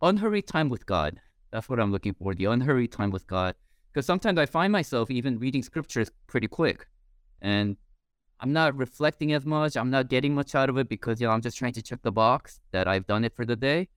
unhurried 0.00 0.46
time 0.46 0.68
with 0.68 0.86
God. 0.86 1.20
That's 1.50 1.68
what 1.68 1.80
I'm 1.80 1.92
looking 1.92 2.14
for, 2.14 2.34
the 2.34 2.46
unhurried 2.46 2.92
time 2.92 3.10
with 3.10 3.26
God. 3.26 3.54
Because 3.92 4.06
sometimes 4.06 4.38
I 4.38 4.46
find 4.46 4.72
myself 4.72 5.10
even 5.10 5.38
reading 5.38 5.62
scriptures 5.62 6.10
pretty 6.26 6.48
quick. 6.48 6.86
And 7.42 7.76
I'm 8.40 8.52
not 8.52 8.76
reflecting 8.76 9.32
as 9.32 9.44
much. 9.44 9.76
I'm 9.76 9.90
not 9.90 10.08
getting 10.08 10.34
much 10.34 10.54
out 10.54 10.68
of 10.68 10.78
it 10.78 10.88
because 10.88 11.20
you 11.20 11.26
know 11.26 11.32
I'm 11.32 11.42
just 11.42 11.56
trying 11.58 11.74
to 11.74 11.82
check 11.82 12.00
the 12.02 12.10
box 12.10 12.60
that 12.72 12.88
I've 12.88 13.06
done 13.06 13.24
it 13.24 13.34
for 13.36 13.44
the 13.44 13.54
day. 13.54 13.88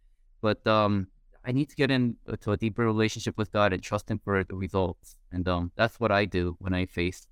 But 0.41 0.65
um, 0.67 1.07
I 1.45 1.51
need 1.51 1.69
to 1.69 1.75
get 1.75 1.89
into 1.89 2.51
a 2.51 2.57
deeper 2.57 2.83
relationship 2.83 3.37
with 3.37 3.51
God 3.51 3.73
and 3.73 3.81
trust 3.81 4.11
Him 4.11 4.19
for 4.23 4.43
the 4.43 4.55
results. 4.55 5.17
And 5.31 5.47
um, 5.47 5.71
that's 5.75 5.99
what 5.99 6.11
I 6.11 6.25
do 6.25 6.55
when 6.59 6.73
I 6.73 6.85
face 6.85 7.27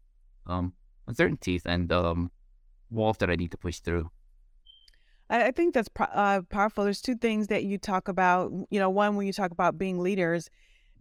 um, 0.48 0.74
uncertainties 1.08 1.66
and 1.66 1.92
um, 1.92 2.32
walls 2.90 3.18
that 3.18 3.30
I 3.30 3.36
need 3.36 3.52
to 3.52 3.58
push 3.58 3.80
through. 3.80 4.10
I 5.34 5.52
think 5.52 5.74
that's 5.74 5.90
uh, 6.00 6.42
powerful. 6.50 6.84
There's 6.84 7.02
two 7.02 7.16
things 7.16 7.48
that 7.48 7.64
you 7.64 7.80
talk 7.80 8.08
about. 8.08 8.52
You 8.70 8.80
know, 8.80 8.90
one 8.90 9.16
when 9.16 9.26
you 9.26 9.34
talk 9.34 9.52
about 9.52 9.78
being 9.78 10.00
leaders, 10.00 10.50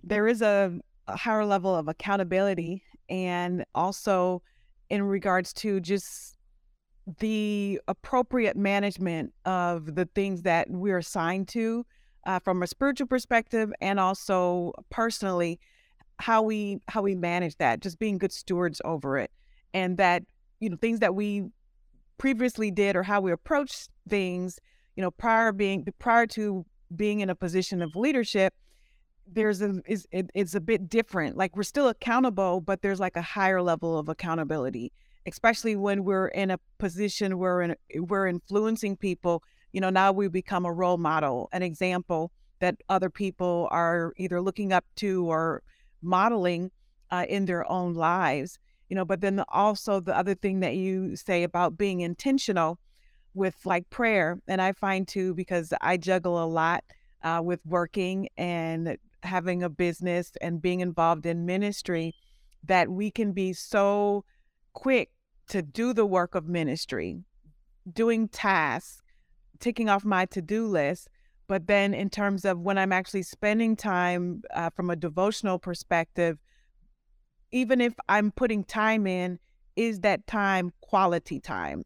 there 0.02 0.26
is 0.26 0.40
a, 0.40 0.72
a 1.06 1.16
higher 1.16 1.44
level 1.44 1.74
of 1.74 1.86
accountability, 1.86 2.82
and 3.10 3.64
also 3.74 4.42
in 4.88 5.02
regards 5.02 5.52
to 5.52 5.80
just 5.80 6.36
the 7.18 7.80
appropriate 7.88 8.56
management 8.56 9.32
of 9.44 9.96
the 9.96 10.08
things 10.14 10.42
that 10.42 10.70
we're 10.70 10.98
assigned 10.98 11.48
to 11.48 11.84
uh, 12.26 12.38
from 12.38 12.62
a 12.62 12.66
spiritual 12.66 13.06
perspective 13.06 13.72
and 13.80 13.98
also 13.98 14.72
personally 14.90 15.58
how 16.18 16.42
we 16.42 16.80
how 16.88 17.02
we 17.02 17.14
manage 17.14 17.56
that 17.56 17.80
just 17.80 17.98
being 17.98 18.18
good 18.18 18.30
stewards 18.30 18.80
over 18.84 19.18
it 19.18 19.30
and 19.74 19.96
that 19.96 20.22
you 20.60 20.70
know 20.70 20.76
things 20.76 21.00
that 21.00 21.14
we 21.14 21.42
previously 22.18 22.70
did 22.70 22.94
or 22.94 23.02
how 23.02 23.20
we 23.20 23.32
approached 23.32 23.88
things 24.08 24.58
you 24.96 25.02
know 25.02 25.10
prior 25.10 25.52
being 25.52 25.86
prior 25.98 26.26
to 26.26 26.64
being 26.94 27.20
in 27.20 27.30
a 27.30 27.34
position 27.34 27.80
of 27.82 27.96
leadership 27.96 28.54
there's 29.26 29.62
a 29.62 29.80
is 29.86 30.06
it, 30.10 30.30
it's 30.34 30.54
a 30.54 30.60
bit 30.60 30.88
different. 30.88 31.36
Like 31.36 31.56
we're 31.56 31.62
still 31.62 31.88
accountable 31.88 32.60
but 32.60 32.82
there's 32.82 33.00
like 33.00 33.16
a 33.16 33.22
higher 33.22 33.62
level 33.62 33.98
of 33.98 34.08
accountability 34.08 34.92
especially 35.26 35.76
when 35.76 36.02
we're 36.02 36.26
in 36.28 36.50
a 36.50 36.58
position 36.78 37.38
where 37.38 37.54
we're, 37.54 37.62
in, 37.62 37.76
we're 38.08 38.26
influencing 38.26 38.96
people. 38.96 39.42
You 39.72 39.80
know 39.80 39.90
now 39.90 40.12
we 40.12 40.28
become 40.28 40.64
a 40.64 40.72
role 40.72 40.98
model 40.98 41.48
an 41.52 41.62
example 41.62 42.32
that 42.60 42.76
other 42.88 43.10
people 43.10 43.68
are 43.70 44.12
either 44.18 44.40
looking 44.40 44.72
up 44.72 44.84
to 44.96 45.26
or 45.26 45.62
modeling 46.02 46.70
uh, 47.10 47.24
in 47.28 47.46
their 47.46 47.70
own 47.70 47.94
lives. 47.94 48.58
You 48.88 48.96
know 48.96 49.04
but 49.04 49.20
then 49.20 49.42
also 49.48 50.00
the 50.00 50.16
other 50.16 50.34
thing 50.34 50.60
that 50.60 50.74
you 50.74 51.16
say 51.16 51.42
about 51.44 51.78
being 51.78 52.00
intentional 52.00 52.78
with 53.34 53.56
like 53.64 53.88
prayer 53.90 54.40
and 54.46 54.60
i 54.60 54.72
find 54.72 55.08
too 55.08 55.34
because 55.34 55.72
i 55.80 55.96
juggle 55.96 56.42
a 56.42 56.46
lot 56.46 56.84
uh, 57.22 57.40
with 57.42 57.60
working 57.64 58.28
and 58.36 58.96
having 59.22 59.62
a 59.62 59.68
business 59.70 60.32
and 60.40 60.60
being 60.60 60.80
involved 60.80 61.26
in 61.26 61.46
ministry 61.46 62.14
that 62.64 62.88
we 62.88 63.10
can 63.10 63.32
be 63.32 63.52
so 63.52 64.24
quick 64.72 65.10
to 65.48 65.62
do 65.62 65.92
the 65.92 66.06
work 66.06 66.34
of 66.34 66.48
ministry, 66.48 67.18
doing 67.92 68.28
tasks, 68.28 69.02
ticking 69.58 69.88
off 69.88 70.04
my 70.04 70.26
to 70.26 70.40
do 70.40 70.66
list. 70.66 71.08
But 71.48 71.66
then, 71.66 71.92
in 71.92 72.08
terms 72.08 72.44
of 72.44 72.60
when 72.60 72.78
I'm 72.78 72.92
actually 72.92 73.24
spending 73.24 73.76
time 73.76 74.42
uh, 74.54 74.70
from 74.70 74.90
a 74.90 74.96
devotional 74.96 75.58
perspective, 75.58 76.38
even 77.50 77.80
if 77.80 77.92
I'm 78.08 78.30
putting 78.30 78.64
time 78.64 79.06
in, 79.06 79.38
is 79.76 80.00
that 80.00 80.26
time 80.26 80.72
quality 80.80 81.40
time? 81.40 81.82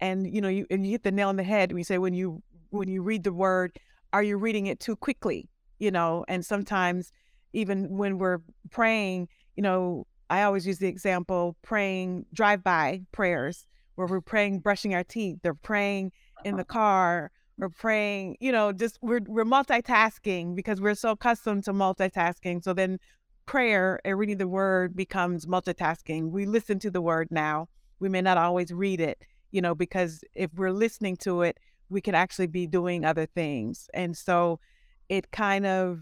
And 0.00 0.32
you 0.32 0.40
know, 0.40 0.48
you 0.48 0.66
and 0.70 0.84
you 0.84 0.92
hit 0.92 1.02
the 1.02 1.12
nail 1.12 1.28
on 1.28 1.36
the 1.36 1.42
head 1.42 1.72
when 1.72 1.78
you 1.78 1.84
say 1.84 1.98
when 1.98 2.14
you 2.14 2.42
when 2.70 2.88
you 2.88 3.02
read 3.02 3.24
the 3.24 3.32
word, 3.32 3.78
are 4.12 4.22
you 4.22 4.36
reading 4.36 4.66
it 4.66 4.80
too 4.80 4.96
quickly? 4.96 5.48
You 5.78 5.90
know, 5.90 6.24
and 6.28 6.44
sometimes 6.44 7.12
even 7.52 7.96
when 7.96 8.18
we're 8.18 8.38
praying, 8.70 9.28
you 9.56 9.62
know, 9.62 10.06
I 10.28 10.42
always 10.42 10.66
use 10.66 10.78
the 10.78 10.88
example 10.88 11.56
praying 11.62 12.26
drive 12.32 12.62
by 12.62 13.02
prayers 13.12 13.66
where 13.96 14.06
we're 14.06 14.20
praying 14.20 14.60
brushing 14.60 14.94
our 14.94 15.04
teeth, 15.04 15.38
they're 15.42 15.54
praying 15.54 16.12
in 16.44 16.56
the 16.56 16.62
uh-huh. 16.62 16.72
car, 16.72 17.30
we're 17.58 17.68
praying, 17.68 18.36
you 18.40 18.52
know, 18.52 18.72
just 18.72 18.98
we're 19.02 19.20
we're 19.26 19.44
multitasking 19.44 20.54
because 20.54 20.80
we're 20.80 20.94
so 20.94 21.10
accustomed 21.10 21.64
to 21.64 21.72
multitasking. 21.72 22.64
So 22.64 22.72
then 22.72 22.98
prayer 23.44 24.00
and 24.04 24.18
reading 24.18 24.38
the 24.38 24.48
word 24.48 24.96
becomes 24.96 25.44
multitasking. 25.44 26.30
We 26.30 26.46
listen 26.46 26.78
to 26.78 26.90
the 26.90 27.02
word 27.02 27.28
now. 27.30 27.68
We 27.98 28.08
may 28.08 28.22
not 28.22 28.38
always 28.38 28.72
read 28.72 29.00
it, 29.00 29.22
you 29.50 29.60
know, 29.60 29.74
because 29.74 30.24
if 30.34 30.50
we're 30.54 30.72
listening 30.72 31.16
to 31.16 31.42
it, 31.42 31.58
we 31.88 32.00
can 32.00 32.14
actually 32.14 32.46
be 32.46 32.66
doing 32.66 33.04
other 33.04 33.26
things. 33.26 33.88
And 33.92 34.16
so 34.16 34.60
it 35.08 35.30
kind 35.32 35.66
of 35.66 36.00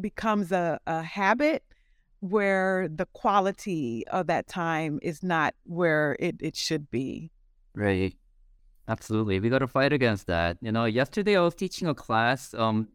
becomes 0.00 0.52
a, 0.52 0.80
a 0.86 1.02
habit 1.02 1.62
where 2.20 2.88
the 2.88 3.06
quality 3.06 4.06
of 4.08 4.26
that 4.26 4.48
time 4.48 4.98
is 5.02 5.22
not 5.22 5.54
where 5.64 6.16
it, 6.18 6.36
it 6.40 6.56
should 6.56 6.90
be. 6.90 7.30
Right. 7.74 8.14
Absolutely. 8.88 9.38
We 9.38 9.50
got 9.50 9.58
to 9.58 9.68
fight 9.68 9.92
against 9.92 10.26
that. 10.26 10.56
You 10.62 10.72
know, 10.72 10.86
yesterday 10.86 11.36
I 11.36 11.42
was 11.42 11.54
teaching 11.54 11.88
a 11.88 11.94
class. 11.94 12.54
Um, 12.54 12.88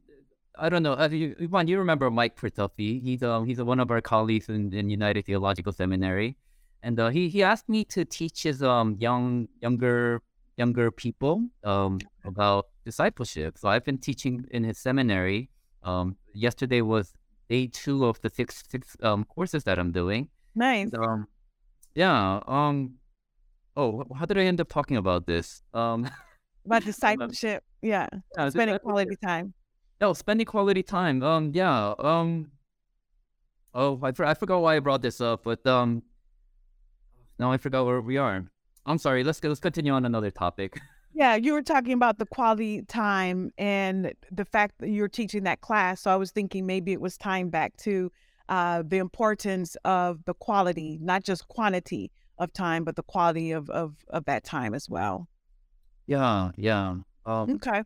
I 0.57 0.69
don't 0.69 0.83
know. 0.83 1.01
You, 1.05 1.35
Yvonne, 1.39 1.67
you 1.67 1.77
remember 1.77 2.09
Mike 2.09 2.35
Pertuffy? 2.35 3.01
He's 3.01 3.23
um 3.23 3.45
he's 3.45 3.61
one 3.61 3.79
of 3.79 3.89
our 3.91 4.01
colleagues 4.01 4.49
in, 4.49 4.73
in 4.73 4.89
United 4.89 5.25
Theological 5.25 5.71
Seminary, 5.71 6.37
and 6.83 6.99
uh, 6.99 7.09
he 7.09 7.29
he 7.29 7.41
asked 7.41 7.67
me 7.69 7.83
to 7.85 8.05
teach 8.05 8.43
his 8.43 8.61
um 8.61 8.97
young 8.99 9.47
younger 9.61 10.21
younger 10.57 10.91
people 10.91 11.47
um 11.63 11.99
about 12.25 12.67
discipleship. 12.85 13.57
So 13.57 13.69
I've 13.69 13.85
been 13.85 13.97
teaching 13.97 14.45
in 14.51 14.63
his 14.63 14.77
seminary. 14.77 15.49
Um, 15.83 16.15
yesterday 16.33 16.81
was 16.81 17.13
day 17.49 17.67
two 17.67 18.05
of 18.05 18.21
the 18.21 18.29
six 18.29 18.63
six 18.69 18.95
um 19.01 19.23
courses 19.23 19.63
that 19.63 19.79
I'm 19.79 19.91
doing. 19.91 20.29
Nice. 20.55 20.91
Um, 20.93 21.27
yeah. 21.95 22.39
Um. 22.47 22.95
Oh, 23.75 24.03
how 24.15 24.25
did 24.25 24.37
I 24.37 24.43
end 24.43 24.61
up 24.61 24.69
talking 24.69 24.97
about 24.97 25.25
this? 25.25 25.63
Um. 25.73 26.09
About 26.65 26.85
discipleship. 26.85 27.61
yeah. 27.81 28.07
yeah. 28.37 28.47
Spending 28.47 28.79
quality 28.79 29.17
time. 29.17 29.53
Oh, 29.99 30.13
spending 30.13 30.45
quality 30.45 30.81
time. 30.81 31.21
Um. 31.21 31.51
Yeah. 31.53 31.93
Um. 31.99 32.51
Oh, 33.73 33.99
I, 34.01 34.13
I 34.23 34.33
forgot 34.33 34.61
why 34.61 34.77
I 34.77 34.79
brought 34.79 35.01
this 35.01 35.19
up, 35.19 35.43
but 35.43 35.65
um. 35.67 36.03
Now 37.43 37.51
I 37.51 37.57
forgot 37.57 37.85
where 37.85 37.99
we 37.99 38.15
are. 38.15 38.45
I'm 38.85 38.97
sorry. 38.97 39.21
Let's 39.21 39.43
let's 39.43 39.59
continue 39.59 39.91
on 39.91 40.05
another 40.05 40.31
topic. 40.31 40.79
Yeah, 41.15 41.35
you 41.35 41.53
were 41.53 41.61
talking 41.61 41.93
about 41.93 42.17
the 42.17 42.25
quality 42.25 42.81
time 42.87 43.51
and 43.59 44.13
the 44.31 44.45
fact 44.45 44.79
that 44.79 44.89
you're 44.89 45.07
teaching 45.07 45.43
that 45.43 45.61
class. 45.61 46.01
So 46.01 46.09
I 46.09 46.15
was 46.15 46.31
thinking 46.31 46.65
maybe 46.65 46.91
it 46.91 46.99
was 46.99 47.19
time 47.19 47.49
back 47.49 47.77
to 47.85 48.11
uh, 48.49 48.81
the 48.83 48.97
importance 48.97 49.77
of 49.85 50.25
the 50.25 50.33
quality, 50.33 50.97
not 50.99 51.23
just 51.23 51.47
quantity 51.49 52.09
of 52.39 52.51
time, 52.51 52.83
but 52.83 52.95
the 52.95 53.03
quality 53.03 53.51
of 53.51 53.69
of, 53.69 53.97
of 54.07 54.25
that 54.25 54.43
time 54.43 54.73
as 54.73 54.89
well. 54.89 55.27
Yeah, 56.07 56.49
yeah. 56.57 56.95
Um, 57.27 57.49
okay. 57.57 57.83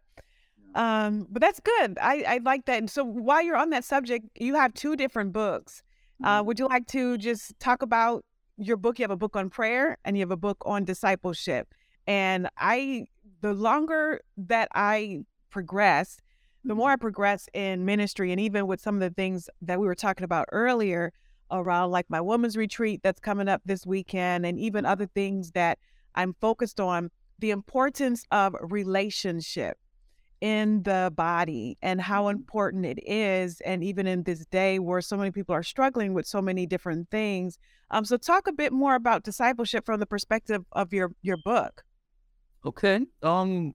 Um, 0.76 1.28
but 1.30 1.42
that's 1.42 1.60
good. 1.60 1.98
I, 2.00 2.24
I 2.36 2.40
like 2.46 2.64
that. 2.68 2.78
And 2.78 2.90
so 2.90 3.04
while 3.04 3.42
you're 3.42 3.58
on 3.58 3.72
that 3.72 3.84
subject, 3.84 4.26
you 4.40 4.56
have 4.56 4.74
two 4.74 4.96
different 4.96 5.34
books. 5.34 5.84
Uh, 6.24 6.38
mm-hmm. 6.38 6.48
would 6.48 6.60
you 6.60 6.68
like 6.68 6.88
to 6.88 7.18
just 7.18 7.60
talk 7.60 7.82
about 7.82 8.24
your 8.58 8.78
book? 8.78 9.00
You 9.00 9.04
have 9.04 9.12
a 9.12 9.18
book 9.18 9.36
on 9.36 9.50
prayer 9.50 9.98
and 10.04 10.18
you 10.18 10.22
have 10.22 10.32
a 10.32 10.38
book 10.38 10.58
on 10.66 10.86
discipleship 10.86 11.74
And 12.08 12.50
I, 12.58 13.08
the 13.42 13.54
longer 13.54 14.22
that 14.38 14.70
I 14.74 15.20
progress, 15.50 16.20
the 16.64 16.74
more 16.74 16.90
mm-hmm. 16.90 16.94
I 16.94 16.98
progress 16.98 17.50
in 17.54 17.86
ministry, 17.86 18.32
and 18.32 18.40
even 18.40 18.66
with 18.66 18.82
some 18.82 18.96
of 18.96 19.02
the 19.02 19.10
things 19.10 19.50
that 19.62 19.80
we 19.80 19.86
were 19.86 19.96
talking 19.96 20.24
about 20.24 20.48
earlier 20.52 21.14
around 21.52 21.92
like 21.92 22.10
my 22.10 22.20
women's 22.20 22.58
retreat 22.58 23.02
that's 23.04 23.20
coming 23.20 23.48
up 23.48 23.62
this 23.66 23.86
weekend, 23.86 24.46
and 24.46 24.60
even 24.60 24.86
other 24.86 25.06
things 25.06 25.52
that 25.52 25.80
I'm 26.16 26.34
focused 26.42 26.80
on, 26.80 27.10
the 27.40 27.52
importance 27.52 28.26
of 28.32 28.56
relationship 28.62 29.78
in 30.42 30.84
the 30.84 31.12
body 31.16 31.78
and 31.82 32.00
how 32.02 32.24
mm-hmm. 32.24 32.38
important 32.38 32.86
it 32.86 33.00
is. 33.06 33.62
And 33.62 33.84
even 33.84 34.08
in 34.08 34.24
this 34.24 34.46
day 34.46 34.80
where 34.80 35.02
so 35.02 35.18
many 35.18 35.32
people 35.32 35.56
are 35.56 35.64
struggling 35.64 36.14
with 36.14 36.28
so 36.28 36.42
many 36.42 36.66
different 36.66 37.10
things. 37.10 37.58
Um, 37.90 38.06
so 38.06 38.18
talk 38.18 38.48
a 38.48 38.52
bit 38.52 38.74
more 38.74 38.96
about 38.96 39.24
discipleship 39.24 39.86
from 39.86 40.00
the 40.00 40.06
perspective 40.06 40.64
of 40.74 40.94
your 40.94 41.12
your 41.22 41.38
book. 41.38 41.84
Okay. 42.66 43.06
Um 43.24 43.74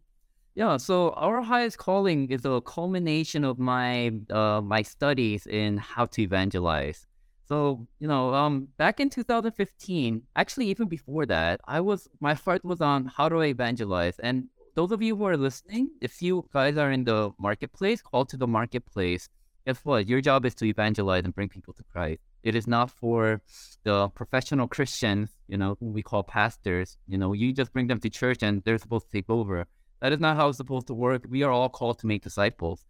yeah, 0.54 0.76
so 0.76 1.11
our 1.11 1.40
highest 1.40 1.78
calling 1.78 2.31
is 2.31 2.45
a 2.45 2.61
culmination 2.61 3.45
of 3.45 3.59
my 3.59 4.12
uh 4.31 4.61
my 4.61 4.83
studies 4.83 5.47
in 5.47 5.78
how 5.78 6.07
to 6.07 6.23
evangelize. 6.23 7.07
So, 7.49 7.87
you 7.99 8.07
know, 8.07 8.35
um 8.35 8.69
back 8.76 9.00
in 9.00 9.09
2015, 9.09 10.23
actually 10.37 10.66
even 10.66 10.88
before 10.88 11.25
that, 11.26 11.61
I 11.66 11.81
was 11.81 12.07
my 12.21 12.35
heart 12.35 12.64
was 12.64 12.83
on 12.83 13.07
how 13.07 13.31
to 13.31 13.40
evangelize 13.40 14.19
and 14.19 14.49
those 14.74 14.92
of 14.92 15.02
you 15.02 15.16
who 15.16 15.24
are 15.24 15.36
listening, 15.36 15.90
if 16.00 16.22
you 16.22 16.48
guys 16.52 16.76
are 16.76 16.90
in 16.90 17.04
the 17.04 17.30
marketplace, 17.38 18.00
call 18.00 18.24
to 18.26 18.36
the 18.36 18.46
marketplace. 18.46 19.28
Guess 19.66 19.80
what? 19.84 20.08
Your 20.08 20.20
job 20.20 20.44
is 20.44 20.54
to 20.56 20.64
evangelize 20.64 21.24
and 21.24 21.34
bring 21.34 21.48
people 21.48 21.74
to 21.74 21.84
Christ. 21.84 22.20
It 22.42 22.54
is 22.54 22.66
not 22.66 22.90
for 22.90 23.40
the 23.84 24.08
professional 24.08 24.66
Christians, 24.66 25.30
you 25.46 25.56
know, 25.56 25.76
who 25.78 25.86
we 25.90 26.02
call 26.02 26.24
pastors. 26.24 26.96
You 27.06 27.18
know, 27.18 27.32
you 27.32 27.52
just 27.52 27.72
bring 27.72 27.86
them 27.86 28.00
to 28.00 28.10
church 28.10 28.42
and 28.42 28.62
they're 28.64 28.78
supposed 28.78 29.06
to 29.06 29.12
take 29.12 29.30
over. 29.30 29.66
That 30.00 30.12
is 30.12 30.18
not 30.18 30.36
how 30.36 30.48
it's 30.48 30.58
supposed 30.58 30.88
to 30.88 30.94
work. 30.94 31.24
We 31.28 31.44
are 31.44 31.52
all 31.52 31.68
called 31.68 32.00
to 32.00 32.06
make 32.08 32.22
disciples. 32.22 32.84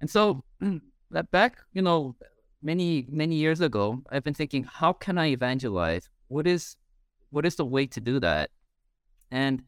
And 0.00 0.08
so 0.08 0.44
that 1.10 1.30
back, 1.32 1.58
you 1.72 1.82
know, 1.82 2.14
many, 2.62 3.06
many 3.10 3.34
years 3.34 3.60
ago, 3.60 4.02
I've 4.10 4.22
been 4.22 4.34
thinking, 4.34 4.62
how 4.64 4.92
can 4.92 5.18
I 5.18 5.28
evangelize? 5.28 6.08
What 6.28 6.46
is 6.46 6.76
what 7.30 7.44
is 7.44 7.56
the 7.56 7.64
way 7.64 7.86
to 7.86 8.00
do 8.00 8.20
that? 8.20 8.50
And 9.32 9.64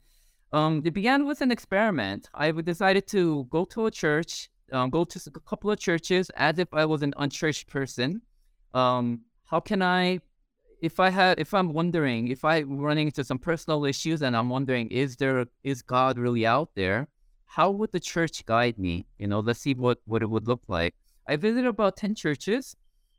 um, 0.56 0.80
it 0.86 0.94
began 0.94 1.26
with 1.26 1.42
an 1.42 1.50
experiment. 1.50 2.30
I 2.32 2.50
decided 2.50 3.06
to 3.08 3.44
go 3.50 3.66
to 3.66 3.86
a 3.86 3.90
church, 3.90 4.48
um, 4.72 4.88
go 4.88 5.04
to 5.04 5.20
a 5.26 5.40
couple 5.40 5.70
of 5.70 5.78
churches 5.78 6.30
as 6.30 6.58
if 6.58 6.68
I 6.72 6.86
was 6.86 7.02
an 7.02 7.12
unchurched 7.18 7.66
person. 7.66 8.22
Um, 8.72 9.20
how 9.44 9.60
can 9.60 9.82
I, 9.82 10.20
if 10.80 10.98
I 10.98 11.10
had, 11.10 11.38
if 11.38 11.52
I'm 11.52 11.74
wondering, 11.74 12.28
if 12.28 12.42
I'm 12.42 12.78
running 12.78 13.08
into 13.08 13.22
some 13.22 13.38
personal 13.38 13.84
issues 13.84 14.22
and 14.22 14.34
I'm 14.34 14.48
wondering, 14.48 14.88
is 14.88 15.16
there, 15.16 15.44
is 15.62 15.82
God 15.82 16.16
really 16.18 16.46
out 16.46 16.70
there? 16.74 17.08
How 17.44 17.70
would 17.70 17.92
the 17.92 18.00
church 18.00 18.46
guide 18.46 18.78
me? 18.78 19.06
You 19.18 19.26
know, 19.26 19.40
let's 19.40 19.60
see 19.60 19.74
what, 19.74 19.98
what 20.06 20.22
it 20.22 20.30
would 20.30 20.48
look 20.48 20.62
like. 20.68 20.94
I 21.28 21.36
visited 21.36 21.66
about 21.66 21.98
10 21.98 22.14
churches 22.14 22.74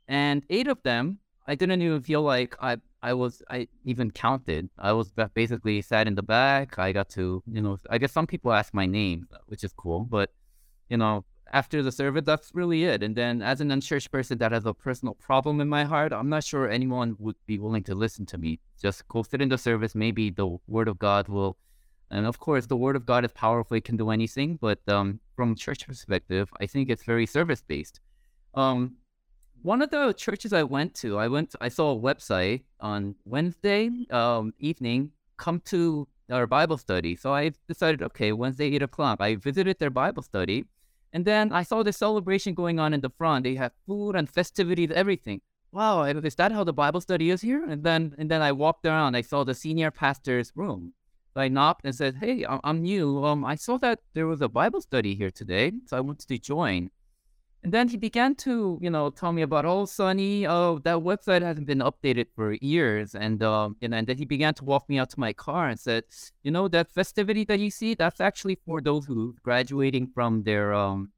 and 0.08 0.44
eight 0.50 0.66
of 0.66 0.82
them, 0.82 1.20
I 1.48 1.54
didn't 1.54 1.80
even 1.82 2.02
feel 2.02 2.22
like 2.22 2.54
I 2.60 2.76
I 3.02 3.14
was 3.14 3.42
I 3.48 3.68
even 3.84 4.10
counted. 4.10 4.68
I 4.78 4.92
was 4.92 5.12
basically 5.34 5.80
sat 5.82 6.06
in 6.06 6.14
the 6.14 6.22
back. 6.22 6.78
I 6.78 6.92
got 6.92 7.08
to 7.10 7.42
you 7.50 7.62
know 7.62 7.78
I 7.88 7.96
guess 7.98 8.12
some 8.12 8.26
people 8.26 8.52
ask 8.52 8.74
my 8.74 8.86
name, 8.86 9.26
which 9.46 9.64
is 9.64 9.72
cool. 9.72 10.00
But 10.00 10.30
you 10.90 10.98
know 10.98 11.24
after 11.52 11.82
the 11.82 11.90
service, 11.90 12.24
that's 12.26 12.50
really 12.54 12.84
it. 12.84 13.02
And 13.02 13.16
then 13.16 13.40
as 13.40 13.62
an 13.62 13.70
unchurched 13.70 14.10
person 14.12 14.36
that 14.38 14.52
has 14.52 14.66
a 14.66 14.74
personal 14.74 15.14
problem 15.14 15.62
in 15.62 15.68
my 15.68 15.84
heart, 15.84 16.12
I'm 16.12 16.28
not 16.28 16.44
sure 16.44 16.68
anyone 16.68 17.16
would 17.18 17.36
be 17.46 17.58
willing 17.58 17.84
to 17.84 17.94
listen 17.94 18.26
to 18.26 18.36
me. 18.36 18.60
Just 18.80 19.08
go 19.08 19.22
sit 19.22 19.40
in 19.40 19.48
the 19.48 19.56
service. 19.56 19.94
Maybe 19.94 20.28
the 20.28 20.58
word 20.66 20.88
of 20.88 20.98
God 20.98 21.28
will. 21.28 21.56
And 22.10 22.26
of 22.26 22.38
course, 22.38 22.66
the 22.66 22.76
word 22.76 22.96
of 22.96 23.06
God 23.06 23.24
is 23.24 23.32
powerful; 23.32 23.76
it 23.76 23.84
can 23.84 23.96
do 23.96 24.10
anything. 24.10 24.58
But 24.60 24.80
um, 24.86 25.20
from 25.36 25.54
church 25.54 25.86
perspective, 25.86 26.50
I 26.60 26.66
think 26.66 26.90
it's 26.90 27.04
very 27.04 27.26
service 27.26 27.62
based. 27.62 28.00
Um, 28.54 28.96
one 29.62 29.82
of 29.82 29.90
the 29.90 30.12
churches 30.12 30.52
I 30.52 30.62
went 30.62 30.94
to, 30.96 31.18
I 31.18 31.28
went, 31.28 31.54
I 31.60 31.68
saw 31.68 31.92
a 31.92 31.98
website 31.98 32.62
on 32.80 33.14
Wednesday 33.24 33.90
um, 34.10 34.52
evening. 34.58 35.12
Come 35.36 35.60
to 35.66 36.08
our 36.30 36.46
Bible 36.46 36.78
study. 36.78 37.16
So 37.16 37.32
I 37.32 37.52
decided, 37.68 38.02
okay, 38.02 38.32
Wednesday 38.32 38.74
eight 38.74 38.82
o'clock. 38.82 39.20
I 39.20 39.36
visited 39.36 39.78
their 39.78 39.90
Bible 39.90 40.22
study, 40.22 40.64
and 41.12 41.24
then 41.24 41.52
I 41.52 41.62
saw 41.62 41.82
the 41.82 41.92
celebration 41.92 42.54
going 42.54 42.78
on 42.78 42.92
in 42.92 43.00
the 43.00 43.10
front. 43.10 43.44
They 43.44 43.54
have 43.54 43.72
food 43.86 44.16
and 44.16 44.28
festivities, 44.28 44.90
everything. 44.90 45.40
Wow, 45.70 46.02
is 46.04 46.34
that 46.36 46.52
how 46.52 46.64
the 46.64 46.72
Bible 46.72 47.00
study 47.00 47.30
is 47.30 47.42
here? 47.42 47.64
And 47.68 47.84
then, 47.84 48.14
and 48.18 48.30
then 48.30 48.42
I 48.42 48.52
walked 48.52 48.86
around. 48.86 49.16
I 49.16 49.20
saw 49.20 49.44
the 49.44 49.54
senior 49.54 49.90
pastor's 49.90 50.50
room. 50.54 50.94
So 51.34 51.40
I 51.42 51.48
knocked 51.48 51.84
and 51.84 51.94
said, 51.94 52.16
"Hey, 52.16 52.44
I'm 52.48 52.82
new. 52.82 53.24
Um, 53.24 53.44
I 53.44 53.54
saw 53.54 53.76
that 53.78 54.00
there 54.14 54.26
was 54.26 54.40
a 54.40 54.48
Bible 54.48 54.80
study 54.80 55.14
here 55.14 55.30
today, 55.30 55.72
so 55.86 55.96
I 55.96 56.00
wanted 56.00 56.26
to 56.28 56.38
join." 56.38 56.90
And 57.64 57.74
then 57.74 57.88
he 57.88 57.96
began 57.96 58.36
to, 58.36 58.78
you 58.80 58.88
know, 58.88 59.10
tell 59.10 59.32
me 59.32 59.42
about, 59.42 59.64
oh, 59.64 59.84
Sonny, 59.84 60.46
oh, 60.46 60.78
that 60.84 60.98
website 60.98 61.42
hasn't 61.42 61.66
been 61.66 61.80
updated 61.80 62.26
for 62.34 62.52
years. 62.52 63.16
And, 63.16 63.42
um, 63.42 63.76
and 63.82 63.92
then 63.92 64.16
he 64.16 64.24
began 64.24 64.54
to 64.54 64.64
walk 64.64 64.88
me 64.88 64.98
out 64.98 65.10
to 65.10 65.20
my 65.20 65.32
car 65.32 65.68
and 65.68 65.78
said, 65.78 66.04
you 66.44 66.52
know, 66.52 66.68
that 66.68 66.92
festivity 66.92 67.44
that 67.44 67.58
you 67.58 67.70
see, 67.70 67.94
that's 67.94 68.20
actually 68.20 68.58
for 68.64 68.80
those 68.80 69.06
who 69.06 69.34
graduating 69.42 70.06
from 70.14 70.44
their, 70.44 70.72
um, 70.72 71.10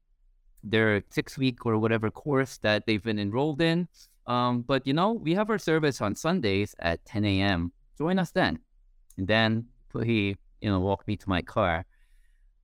their 0.63 1.03
six 1.09 1.37
week 1.37 1.65
or 1.65 1.77
whatever 1.77 2.09
course 2.09 2.57
that 2.57 2.85
they've 2.87 3.03
been 3.03 3.19
enrolled 3.19 3.61
in. 3.61 3.87
Um, 4.25 4.61
but, 4.61 4.85
you 4.87 4.93
know, 4.93 5.11
we 5.11 5.35
have 5.35 5.49
our 5.49 5.59
service 5.59 6.01
on 6.01 6.15
Sundays 6.15 6.73
at 6.79 7.05
10 7.05 7.23
a.m. 7.23 7.71
Join 7.99 8.17
us 8.17 8.31
then. 8.31 8.59
And 9.17 9.27
then 9.27 9.65
he, 10.03 10.35
you 10.59 10.69
know, 10.71 10.79
walked 10.79 11.07
me 11.07 11.17
to 11.17 11.29
my 11.29 11.43
car. 11.43 11.85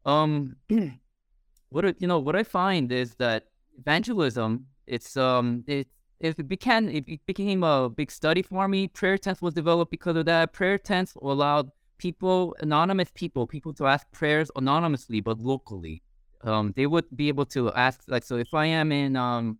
Um, 0.05 0.55
what, 1.69 2.01
you 2.01 2.07
know, 2.07 2.19
what 2.19 2.35
I 2.35 2.43
find 2.43 2.91
is 2.91 3.13
that 3.15 3.45
evangelism, 3.77 4.65
it's 4.85 5.17
um 5.17 5.63
it 5.67 5.87
it 6.19 6.47
became 6.47 6.89
it 6.89 7.25
became 7.25 7.63
a 7.63 7.89
big 7.89 8.11
study 8.11 8.41
for 8.41 8.67
me. 8.67 8.87
Prayer 8.87 9.17
tents 9.17 9.41
was 9.41 9.53
developed 9.53 9.91
because 9.91 10.15
of 10.15 10.25
that. 10.25 10.53
Prayer 10.53 10.77
tents 10.77 11.13
allowed 11.21 11.71
people, 11.97 12.55
anonymous 12.59 13.11
people, 13.13 13.47
people 13.47 13.73
to 13.73 13.85
ask 13.85 14.09
prayers 14.11 14.49
anonymously 14.55 15.21
but 15.21 15.39
locally. 15.39 16.01
Um, 16.43 16.73
they 16.75 16.85
would 16.85 17.05
be 17.15 17.27
able 17.29 17.45
to 17.47 17.71
ask 17.73 18.01
like 18.07 18.23
so 18.23 18.37
if 18.37 18.53
I 18.53 18.65
am 18.65 18.91
in 18.91 19.15
um 19.15 19.59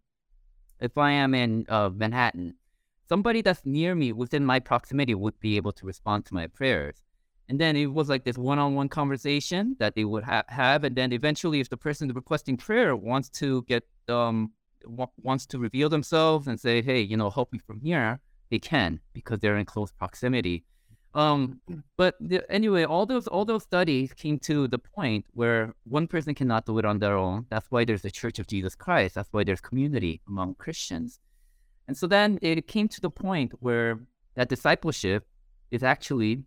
if 0.79 0.97
I 0.97 1.11
am 1.11 1.33
in 1.33 1.65
uh, 1.69 1.89
Manhattan, 1.93 2.55
somebody 3.09 3.41
that's 3.41 3.65
near 3.65 3.95
me 3.95 4.13
within 4.13 4.45
my 4.45 4.59
proximity 4.59 5.15
would 5.15 5.39
be 5.39 5.57
able 5.57 5.71
to 5.73 5.85
respond 5.85 6.25
to 6.25 6.33
my 6.33 6.47
prayers. 6.47 7.06
And 7.49 7.59
then 7.59 7.75
it 7.77 7.85
was 7.87 8.09
like 8.09 8.25
this 8.25 8.37
one-on-one 8.37 8.89
conversation 8.89 9.75
that 9.79 9.95
they 9.95 10.03
would 10.03 10.23
ha- 10.23 10.43
have, 10.49 10.83
and 10.83 10.95
then 10.95 11.13
eventually, 11.13 11.59
if 11.61 11.69
the 11.69 11.77
person 11.77 12.09
requesting 12.09 12.57
prayer 12.57 12.95
wants 12.95 13.29
to 13.41 13.63
get 13.63 13.83
um 14.09 14.51
w- 14.83 15.11
wants 15.21 15.45
to 15.47 15.59
reveal 15.59 15.89
themselves 15.89 16.47
and 16.47 16.59
say, 16.59 16.81
"Hey, 16.81 17.01
you 17.01 17.15
know, 17.15 17.29
help 17.29 17.53
me 17.53 17.59
from 17.59 17.79
here," 17.79 18.19
they 18.49 18.59
can 18.59 18.99
because 19.13 19.39
they're 19.39 19.57
in 19.57 19.65
close 19.65 19.91
proximity. 19.91 20.65
Um, 21.13 21.61
but 21.95 22.15
the, 22.19 22.49
anyway, 22.51 22.83
all 22.83 23.05
those 23.05 23.27
all 23.27 23.45
those 23.45 23.63
studies 23.63 24.13
came 24.13 24.39
to 24.39 24.67
the 24.67 24.77
point 24.77 25.25
where 25.33 25.73
one 25.85 26.07
person 26.07 26.35
cannot 26.35 26.65
do 26.65 26.77
it 26.79 26.85
on 26.85 26.99
their 26.99 27.17
own. 27.17 27.45
That's 27.49 27.71
why 27.71 27.85
there's 27.85 28.03
the 28.03 28.11
Church 28.11 28.39
of 28.39 28.47
Jesus 28.47 28.75
Christ. 28.75 29.15
That's 29.15 29.31
why 29.31 29.43
there's 29.43 29.61
community 29.61 30.21
among 30.27 30.55
Christians. 30.55 31.19
And 31.87 31.97
so 31.97 32.05
then 32.07 32.37
it 32.41 32.67
came 32.67 32.87
to 32.89 33.01
the 33.01 33.09
point 33.09 33.53
where 33.61 34.01
that 34.35 34.49
discipleship 34.49 35.25
is 35.71 35.81
actually 35.81 36.43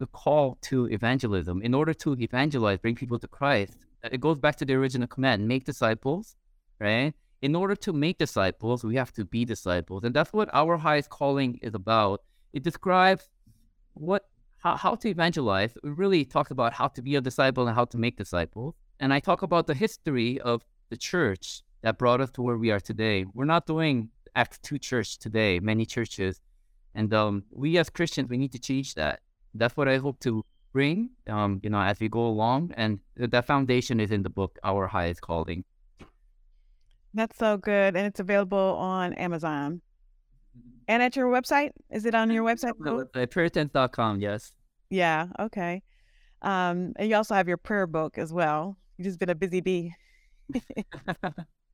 the 0.00 0.06
call 0.08 0.58
to 0.62 0.86
evangelism. 0.86 1.62
In 1.62 1.74
order 1.74 1.94
to 1.94 2.16
evangelize, 2.18 2.78
bring 2.78 2.96
people 2.96 3.18
to 3.20 3.28
Christ, 3.28 3.76
it 4.02 4.20
goes 4.20 4.38
back 4.38 4.56
to 4.56 4.64
the 4.64 4.74
original 4.74 5.06
command 5.06 5.46
make 5.46 5.64
disciples, 5.64 6.36
right? 6.80 7.12
In 7.42 7.54
order 7.54 7.76
to 7.76 7.92
make 7.92 8.18
disciples, 8.18 8.82
we 8.82 8.96
have 8.96 9.12
to 9.12 9.24
be 9.24 9.44
disciples. 9.44 10.02
And 10.04 10.14
that's 10.14 10.32
what 10.32 10.48
our 10.52 10.76
highest 10.78 11.10
calling 11.10 11.58
is 11.62 11.74
about. 11.74 12.22
It 12.52 12.64
describes 12.64 13.28
what 13.94 14.24
how, 14.58 14.76
how 14.76 14.94
to 14.96 15.08
evangelize. 15.08 15.72
It 15.76 15.96
really 16.02 16.24
talks 16.24 16.50
about 16.50 16.72
how 16.72 16.88
to 16.88 17.00
be 17.00 17.14
a 17.16 17.20
disciple 17.20 17.66
and 17.66 17.74
how 17.74 17.86
to 17.86 17.98
make 17.98 18.16
disciples. 18.16 18.74
And 18.98 19.12
I 19.12 19.20
talk 19.20 19.42
about 19.42 19.66
the 19.66 19.74
history 19.74 20.40
of 20.40 20.62
the 20.90 20.96
church 20.96 21.62
that 21.82 21.98
brought 21.98 22.20
us 22.20 22.30
to 22.32 22.42
where 22.42 22.58
we 22.58 22.70
are 22.70 22.80
today. 22.80 23.24
We're 23.32 23.46
not 23.46 23.66
doing 23.66 24.10
Acts 24.34 24.58
2 24.62 24.78
church 24.78 25.18
today, 25.18 25.60
many 25.60 25.86
churches. 25.86 26.40
And 26.94 27.12
um, 27.14 27.44
we 27.50 27.78
as 27.78 27.88
Christians, 27.88 28.28
we 28.28 28.36
need 28.36 28.52
to 28.52 28.58
change 28.58 28.94
that 28.94 29.20
that's 29.54 29.76
what 29.76 29.88
I 29.88 29.98
hope 29.98 30.20
to 30.20 30.44
bring, 30.72 31.10
um, 31.28 31.60
you 31.62 31.70
know, 31.70 31.80
as 31.80 32.00
we 32.00 32.08
go 32.08 32.26
along. 32.26 32.72
And 32.76 33.00
that 33.16 33.46
foundation 33.46 34.00
is 34.00 34.10
in 34.10 34.22
the 34.22 34.30
book, 34.30 34.58
Our 34.64 34.86
Highest 34.86 35.20
Calling. 35.20 35.64
That's 37.14 37.36
so 37.36 37.56
good. 37.56 37.96
And 37.96 38.06
it's 38.06 38.20
available 38.20 38.76
on 38.78 39.14
Amazon. 39.14 39.80
And 40.88 41.02
at 41.02 41.16
your 41.16 41.30
website? 41.30 41.70
Is 41.90 42.04
it 42.04 42.14
on 42.14 42.30
your 42.30 42.44
website? 42.44 42.72
Prayertents.com, 43.12 44.20
yes. 44.20 44.52
Yeah, 44.90 45.26
okay. 45.38 45.82
Um, 46.42 46.94
and 46.96 47.08
you 47.08 47.16
also 47.16 47.34
have 47.34 47.48
your 47.48 47.56
prayer 47.56 47.86
book 47.86 48.18
as 48.18 48.32
well. 48.32 48.76
You've 48.96 49.06
just 49.06 49.18
been 49.18 49.30
a 49.30 49.34
busy 49.34 49.60
bee. 49.60 49.94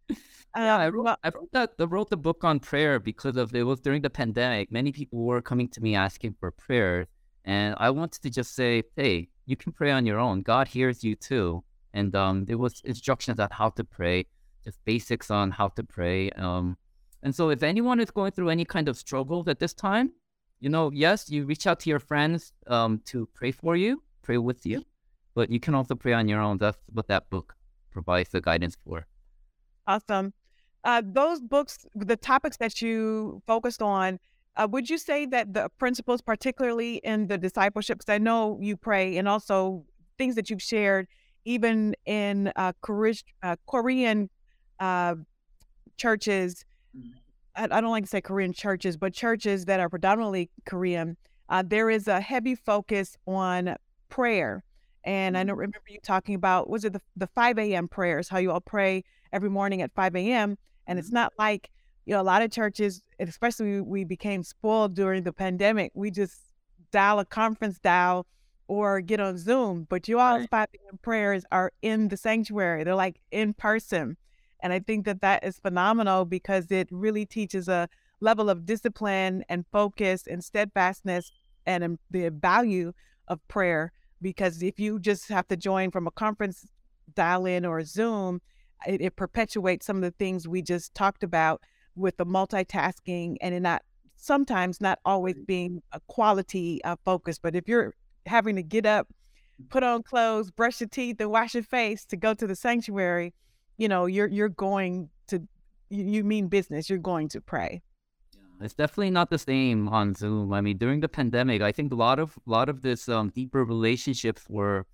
yeah, 0.56 0.76
I 0.76 0.88
wrote, 0.88 1.18
I 1.24 1.30
wrote 1.34 1.52
that. 1.52 1.72
I 1.78 1.84
wrote 1.84 2.10
the 2.10 2.16
book 2.16 2.44
on 2.44 2.60
prayer 2.60 2.98
because 2.98 3.36
of 3.36 3.54
it 3.54 3.62
was 3.62 3.80
during 3.80 4.02
the 4.02 4.10
pandemic. 4.10 4.70
Many 4.70 4.92
people 4.92 5.20
were 5.20 5.40
coming 5.40 5.68
to 5.70 5.80
me 5.80 5.94
asking 5.94 6.36
for 6.38 6.50
prayers, 6.50 7.06
and 7.46 7.76
I 7.78 7.90
wanted 7.90 8.22
to 8.22 8.30
just 8.30 8.54
say, 8.54 8.82
hey, 8.96 9.28
you 9.46 9.56
can 9.56 9.72
pray 9.72 9.92
on 9.92 10.04
your 10.04 10.18
own. 10.18 10.42
God 10.42 10.66
hears 10.68 11.04
you 11.04 11.14
too. 11.14 11.62
And 11.94 12.14
um, 12.14 12.44
there 12.44 12.58
was 12.58 12.82
instructions 12.84 13.38
on 13.38 13.48
how 13.52 13.70
to 13.70 13.84
pray, 13.84 14.26
just 14.64 14.84
basics 14.84 15.30
on 15.30 15.52
how 15.52 15.68
to 15.68 15.84
pray. 15.84 16.30
Um, 16.30 16.76
and 17.22 17.34
so 17.34 17.50
if 17.50 17.62
anyone 17.62 18.00
is 18.00 18.10
going 18.10 18.32
through 18.32 18.50
any 18.50 18.64
kind 18.64 18.88
of 18.88 18.96
struggles 18.96 19.48
at 19.48 19.60
this 19.60 19.72
time, 19.72 20.10
you 20.60 20.68
know, 20.68 20.90
yes, 20.92 21.30
you 21.30 21.44
reach 21.46 21.66
out 21.66 21.80
to 21.80 21.90
your 21.90 22.00
friends 22.00 22.52
um, 22.66 23.00
to 23.06 23.28
pray 23.34 23.52
for 23.52 23.76
you, 23.76 24.02
pray 24.22 24.38
with 24.38 24.66
you, 24.66 24.84
but 25.34 25.48
you 25.48 25.60
can 25.60 25.74
also 25.74 25.94
pray 25.94 26.12
on 26.12 26.28
your 26.28 26.40
own. 26.40 26.58
That's 26.58 26.78
what 26.92 27.06
that 27.08 27.30
book 27.30 27.54
provides 27.92 28.30
the 28.30 28.40
guidance 28.40 28.76
for. 28.84 29.06
Awesome. 29.86 30.34
Uh, 30.82 31.02
those 31.04 31.40
books, 31.40 31.86
the 31.94 32.16
topics 32.16 32.56
that 32.56 32.82
you 32.82 33.42
focused 33.46 33.82
on, 33.82 34.18
uh, 34.56 34.66
would 34.70 34.88
you 34.88 34.98
say 34.98 35.26
that 35.26 35.52
the 35.52 35.68
principles, 35.78 36.22
particularly 36.22 36.96
in 36.96 37.26
the 37.26 37.38
discipleship, 37.38 37.98
because 37.98 38.12
I 38.12 38.18
know 38.18 38.58
you 38.60 38.76
pray, 38.76 39.18
and 39.18 39.28
also 39.28 39.84
things 40.18 40.34
that 40.36 40.48
you've 40.48 40.62
shared, 40.62 41.06
even 41.44 41.94
in 42.06 42.52
uh, 42.56 42.72
uh 43.42 43.56
Korean 43.66 44.30
uh, 44.80 45.14
churches, 45.96 46.64
mm-hmm. 46.96 47.10
I, 47.54 47.64
I, 47.64 47.80
don't 47.80 47.90
like 47.90 48.04
to 48.04 48.10
say 48.10 48.20
Korean 48.20 48.52
churches, 48.52 48.96
but 48.96 49.12
churches 49.12 49.66
that 49.66 49.80
are 49.80 49.88
predominantly 49.88 50.50
Korean, 50.64 51.16
uh, 51.48 51.62
there 51.66 51.90
is 51.90 52.08
a 52.08 52.20
heavy 52.20 52.54
focus 52.54 53.16
on 53.26 53.76
prayer. 54.08 54.64
And 55.04 55.38
I 55.38 55.42
know, 55.44 55.52
mm-hmm. 55.52 55.60
remember 55.60 55.86
you 55.88 56.00
talking 56.02 56.34
about, 56.34 56.68
was 56.68 56.84
it 56.84 56.92
the, 56.92 57.00
the 57.14 57.28
5 57.28 57.58
a.m. 57.58 57.88
prayers, 57.88 58.28
how 58.28 58.38
you 58.38 58.50
all 58.50 58.60
pray 58.60 59.04
every 59.32 59.50
morning 59.50 59.82
at 59.82 59.94
5 59.94 60.16
a.m. 60.16 60.58
And 60.86 60.98
it's 60.98 61.08
mm-hmm. 61.08 61.16
not 61.16 61.32
like 61.38 61.70
you 62.06 62.14
know, 62.14 62.20
a 62.20 62.22
lot 62.22 62.40
of 62.40 62.50
churches, 62.50 63.02
especially 63.18 63.80
we 63.80 64.04
became 64.04 64.44
spoiled 64.44 64.94
during 64.94 65.24
the 65.24 65.32
pandemic. 65.32 65.90
We 65.94 66.12
just 66.12 66.36
dial 66.92 67.18
a 67.18 67.24
conference 67.24 67.80
dial 67.80 68.26
or 68.68 69.00
get 69.00 69.20
on 69.20 69.36
Zoom. 69.36 69.86
But 69.90 70.06
you 70.06 70.20
all 70.20 70.38
right. 70.38 70.48
5 70.48 70.68
a.m. 70.74 70.98
prayers 71.02 71.44
are 71.50 71.72
in 71.82 72.08
the 72.08 72.16
sanctuary. 72.16 72.84
They're 72.84 72.94
like 72.94 73.20
in 73.32 73.54
person. 73.54 74.16
And 74.60 74.72
I 74.72 74.78
think 74.78 75.04
that 75.04 75.20
that 75.20 75.44
is 75.44 75.58
phenomenal 75.58 76.24
because 76.24 76.70
it 76.70 76.88
really 76.90 77.26
teaches 77.26 77.68
a 77.68 77.88
level 78.20 78.48
of 78.48 78.64
discipline 78.64 79.44
and 79.48 79.64
focus 79.70 80.26
and 80.28 80.42
steadfastness 80.42 81.30
and 81.66 81.84
um, 81.84 81.98
the 82.10 82.30
value 82.30 82.92
of 83.28 83.46
prayer. 83.48 83.92
Because 84.22 84.62
if 84.62 84.78
you 84.78 85.00
just 85.00 85.28
have 85.28 85.48
to 85.48 85.56
join 85.56 85.90
from 85.90 86.06
a 86.06 86.12
conference 86.12 86.66
dial 87.14 87.46
in 87.46 87.64
or 87.64 87.84
Zoom, 87.84 88.40
it, 88.86 89.00
it 89.00 89.16
perpetuates 89.16 89.84
some 89.86 89.96
of 89.96 90.02
the 90.02 90.12
things 90.12 90.46
we 90.46 90.62
just 90.62 90.94
talked 90.94 91.24
about 91.24 91.62
with 91.96 92.16
the 92.16 92.26
multitasking 92.26 93.36
and 93.40 93.54
in 93.54 93.62
not 93.62 93.82
sometimes 94.16 94.80
not 94.80 94.98
always 95.04 95.36
being 95.46 95.82
a 95.92 96.00
quality 96.08 96.82
uh, 96.84 96.96
focus. 97.04 97.38
But 97.38 97.54
if 97.54 97.68
you're 97.68 97.94
having 98.26 98.56
to 98.56 98.62
get 98.62 98.86
up, 98.86 99.08
put 99.68 99.82
on 99.82 100.02
clothes, 100.02 100.50
brush 100.50 100.80
your 100.80 100.88
teeth, 100.88 101.20
and 101.20 101.30
wash 101.30 101.54
your 101.54 101.62
face 101.62 102.04
to 102.06 102.16
go 102.16 102.34
to 102.34 102.46
the 102.46 102.56
sanctuary, 102.56 103.34
you 103.78 103.88
know, 103.88 104.06
you're 104.06 104.28
you're 104.28 104.48
going 104.48 105.08
to 105.28 105.46
you, 105.90 106.04
you 106.04 106.24
mean 106.24 106.48
business. 106.48 106.88
You're 106.90 106.98
going 106.98 107.28
to 107.30 107.40
pray. 107.40 107.82
It's 108.60 108.74
definitely 108.74 109.10
not 109.10 109.28
the 109.28 109.38
same 109.38 109.88
on 109.88 110.14
Zoom. 110.14 110.52
I 110.54 110.62
mean, 110.62 110.78
during 110.78 111.00
the 111.00 111.08
pandemic, 111.08 111.60
I 111.60 111.72
think 111.72 111.92
a 111.92 111.96
lot 111.96 112.18
of 112.18 112.38
a 112.46 112.50
lot 112.50 112.68
of 112.68 112.82
this 112.82 113.08
um, 113.08 113.30
deeper 113.30 113.64
relationships 113.64 114.44
were, 114.48 114.86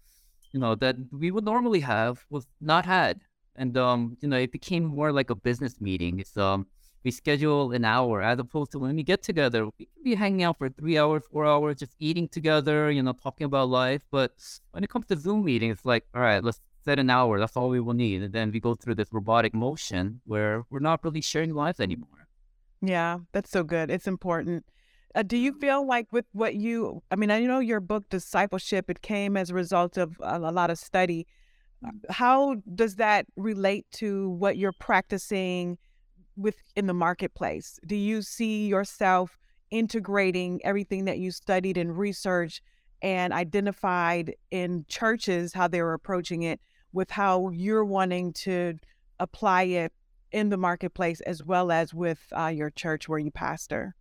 you 0.52 0.58
know, 0.58 0.74
that 0.76 0.96
we 1.12 1.30
would 1.30 1.44
normally 1.44 1.80
have 1.80 2.24
was 2.28 2.46
not 2.60 2.84
had, 2.84 3.20
and 3.54 3.76
um, 3.76 4.16
you 4.20 4.28
know, 4.28 4.36
it 4.36 4.50
became 4.50 4.84
more 4.84 5.12
like 5.12 5.30
a 5.30 5.36
business 5.36 5.80
meeting. 5.80 6.18
It's 6.18 6.36
um, 6.36 6.66
we 7.04 7.10
schedule 7.10 7.72
an 7.72 7.84
hour 7.84 8.22
as 8.22 8.38
opposed 8.38 8.72
to 8.72 8.78
when 8.78 8.96
we 8.96 9.02
get 9.02 9.22
together, 9.22 9.66
we 9.66 9.86
can 9.86 10.04
be 10.04 10.14
hanging 10.14 10.42
out 10.42 10.58
for 10.58 10.68
three 10.68 10.98
hours, 10.98 11.22
four 11.30 11.46
hours, 11.46 11.78
just 11.78 11.94
eating 11.98 12.28
together, 12.28 12.90
you 12.90 13.02
know, 13.02 13.12
talking 13.12 13.44
about 13.44 13.68
life. 13.68 14.02
But 14.10 14.32
when 14.72 14.84
it 14.84 14.90
comes 14.90 15.06
to 15.06 15.16
Zoom 15.16 15.44
meetings, 15.44 15.78
it's 15.78 15.84
like, 15.84 16.06
all 16.14 16.22
right, 16.22 16.42
let's 16.42 16.60
set 16.84 16.98
an 16.98 17.10
hour. 17.10 17.38
That's 17.38 17.56
all 17.56 17.68
we 17.68 17.80
will 17.80 17.94
need. 17.94 18.22
And 18.22 18.32
then 18.32 18.52
we 18.52 18.60
go 18.60 18.74
through 18.74 18.96
this 18.96 19.12
robotic 19.12 19.54
motion 19.54 20.20
where 20.24 20.64
we're 20.70 20.80
not 20.80 21.04
really 21.04 21.20
sharing 21.20 21.54
lives 21.54 21.80
anymore. 21.80 22.28
Yeah, 22.80 23.18
that's 23.32 23.50
so 23.50 23.62
good. 23.62 23.90
It's 23.90 24.06
important. 24.06 24.64
Uh, 25.14 25.22
do 25.22 25.36
you 25.36 25.52
feel 25.52 25.86
like 25.86 26.06
with 26.10 26.24
what 26.32 26.54
you, 26.54 27.02
I 27.10 27.16
mean, 27.16 27.30
I 27.30 27.40
know 27.40 27.58
your 27.58 27.80
book, 27.80 28.08
Discipleship, 28.08 28.88
it 28.88 29.02
came 29.02 29.36
as 29.36 29.50
a 29.50 29.54
result 29.54 29.96
of 29.96 30.16
a, 30.20 30.38
a 30.38 30.50
lot 30.52 30.70
of 30.70 30.78
study. 30.78 31.26
Uh, 31.84 31.90
how 32.10 32.56
does 32.74 32.96
that 32.96 33.26
relate 33.36 33.86
to 33.92 34.30
what 34.30 34.56
you're 34.56 34.72
practicing? 34.72 35.78
Within 36.36 36.86
the 36.86 36.94
marketplace? 36.94 37.78
Do 37.86 37.96
you 37.96 38.22
see 38.22 38.66
yourself 38.66 39.38
integrating 39.72 40.60
everything 40.64 41.06
that 41.06 41.18
you 41.18 41.30
studied 41.30 41.76
and 41.76 41.98
researched 41.98 42.62
and 43.00 43.32
identified 43.32 44.34
in 44.50 44.84
churches 44.88 45.52
how 45.52 45.66
they 45.66 45.82
were 45.82 45.94
approaching 45.94 46.42
it 46.42 46.60
with 46.92 47.10
how 47.10 47.48
you're 47.50 47.84
wanting 47.84 48.32
to 48.32 48.74
apply 49.18 49.62
it 49.62 49.92
in 50.30 50.50
the 50.50 50.56
marketplace 50.56 51.20
as 51.22 51.42
well 51.42 51.72
as 51.72 51.92
with 51.92 52.20
uh, 52.36 52.46
your 52.46 52.70
church 52.70 53.08
where 53.08 53.18
you 53.18 53.30
pastor? 53.30 53.94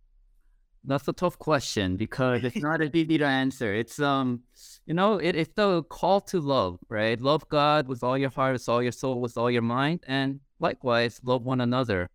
That's 0.84 1.06
a 1.06 1.12
tough 1.12 1.38
question 1.38 1.96
because 1.96 2.44
it's 2.44 2.56
not 2.56 2.82
as 2.82 2.90
easy 2.94 3.18
to 3.18 3.24
answer. 3.24 3.72
It's 3.72 4.00
um, 4.00 4.42
you 4.84 4.94
know, 4.94 5.18
it, 5.18 5.36
it's 5.36 5.52
the 5.54 5.84
call 5.84 6.20
to 6.22 6.40
love, 6.40 6.78
right? 6.88 7.20
Love 7.20 7.48
God 7.48 7.86
with 7.86 8.02
all 8.02 8.18
your 8.18 8.30
heart, 8.30 8.54
with 8.54 8.68
all 8.68 8.82
your 8.82 8.92
soul, 8.92 9.20
with 9.20 9.38
all 9.38 9.50
your 9.50 9.62
mind, 9.62 10.00
and 10.06 10.40
likewise 10.58 11.20
love 11.24 11.44
one 11.44 11.60
another 11.60 12.08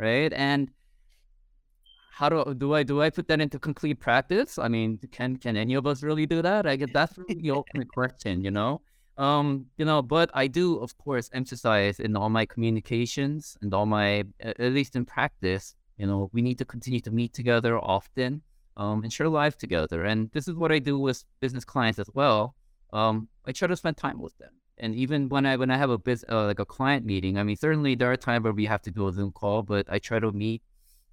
right? 0.00 0.32
And 0.32 0.70
how 2.12 2.28
do 2.28 2.54
do 2.54 2.74
I 2.74 2.82
do 2.82 3.02
I 3.02 3.10
put 3.10 3.28
that 3.28 3.40
into 3.40 3.58
complete 3.58 4.00
practice? 4.00 4.58
I 4.58 4.68
mean, 4.68 4.98
can 5.12 5.36
can 5.36 5.56
any 5.56 5.74
of 5.74 5.86
us 5.86 6.02
really 6.02 6.26
do 6.26 6.42
that? 6.42 6.66
I 6.66 6.76
guess 6.76 6.90
that's 6.92 7.16
really 7.18 7.40
the 7.40 7.50
ultimate 7.52 7.88
question, 7.98 8.42
you 8.42 8.50
know. 8.50 8.80
Um, 9.18 9.66
you 9.76 9.84
know, 9.84 10.00
but 10.00 10.30
I 10.32 10.46
do, 10.46 10.78
of 10.78 10.96
course, 10.96 11.28
emphasize 11.34 12.00
in 12.00 12.16
all 12.16 12.30
my 12.30 12.46
communications 12.46 13.56
and 13.60 13.74
all 13.74 13.84
my, 13.84 14.24
at 14.40 14.58
least 14.58 14.96
in 14.96 15.04
practice, 15.04 15.74
you 15.98 16.06
know, 16.06 16.30
we 16.32 16.40
need 16.40 16.56
to 16.56 16.64
continue 16.64 17.00
to 17.00 17.10
meet 17.10 17.34
together 17.34 17.78
often, 17.78 18.40
um, 18.78 19.02
and 19.02 19.12
share 19.12 19.28
life 19.28 19.58
together. 19.58 20.04
And 20.04 20.30
this 20.32 20.48
is 20.48 20.54
what 20.54 20.72
I 20.72 20.78
do 20.78 20.98
with 20.98 21.22
business 21.40 21.66
clients 21.66 21.98
as 21.98 22.08
well. 22.14 22.54
Um, 22.94 23.28
I 23.46 23.52
try 23.52 23.68
to 23.68 23.76
spend 23.76 23.98
time 23.98 24.18
with 24.22 24.36
them 24.38 24.52
and 24.80 24.94
even 24.94 25.28
when 25.28 25.46
I 25.46 25.56
when 25.56 25.70
I 25.70 25.76
have 25.76 25.90
a 25.90 25.98
biz 25.98 26.24
uh, 26.28 26.46
like 26.46 26.58
a 26.58 26.64
client 26.64 27.04
meeting, 27.06 27.38
I 27.38 27.42
mean 27.44 27.56
certainly 27.56 27.94
there 27.94 28.10
are 28.10 28.16
times 28.16 28.44
where 28.44 28.52
we 28.52 28.64
have 28.66 28.82
to 28.82 28.90
do 28.90 29.06
a 29.06 29.12
Zoom 29.12 29.30
call, 29.30 29.62
but 29.62 29.86
I 29.88 29.98
try 29.98 30.18
to 30.18 30.32
meet 30.32 30.62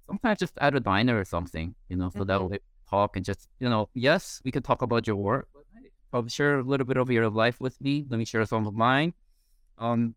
sometimes 0.06 0.38
just 0.40 0.54
at 0.58 0.74
a 0.74 0.80
diner 0.80 1.18
or 1.20 1.24
something, 1.24 1.74
you 1.88 1.96
know, 1.96 2.08
so 2.08 2.20
mm-hmm. 2.20 2.28
that 2.28 2.50
we 2.50 2.58
talk 2.90 3.16
and 3.16 3.24
just 3.24 3.48
you 3.60 3.68
know, 3.68 3.88
yes, 3.94 4.40
we 4.44 4.50
can 4.50 4.62
talk 4.62 4.82
about 4.82 5.06
your 5.06 5.16
work, 5.16 5.48
but 5.52 5.62
probably 6.10 6.30
share 6.30 6.58
a 6.58 6.62
little 6.62 6.86
bit 6.86 6.96
of 6.96 7.10
your 7.10 7.28
life 7.28 7.60
with 7.60 7.80
me. 7.80 8.06
Let 8.08 8.18
me 8.18 8.24
share 8.24 8.44
some 8.46 8.66
of 8.66 8.74
mine. 8.74 9.12
Um, 9.76 10.14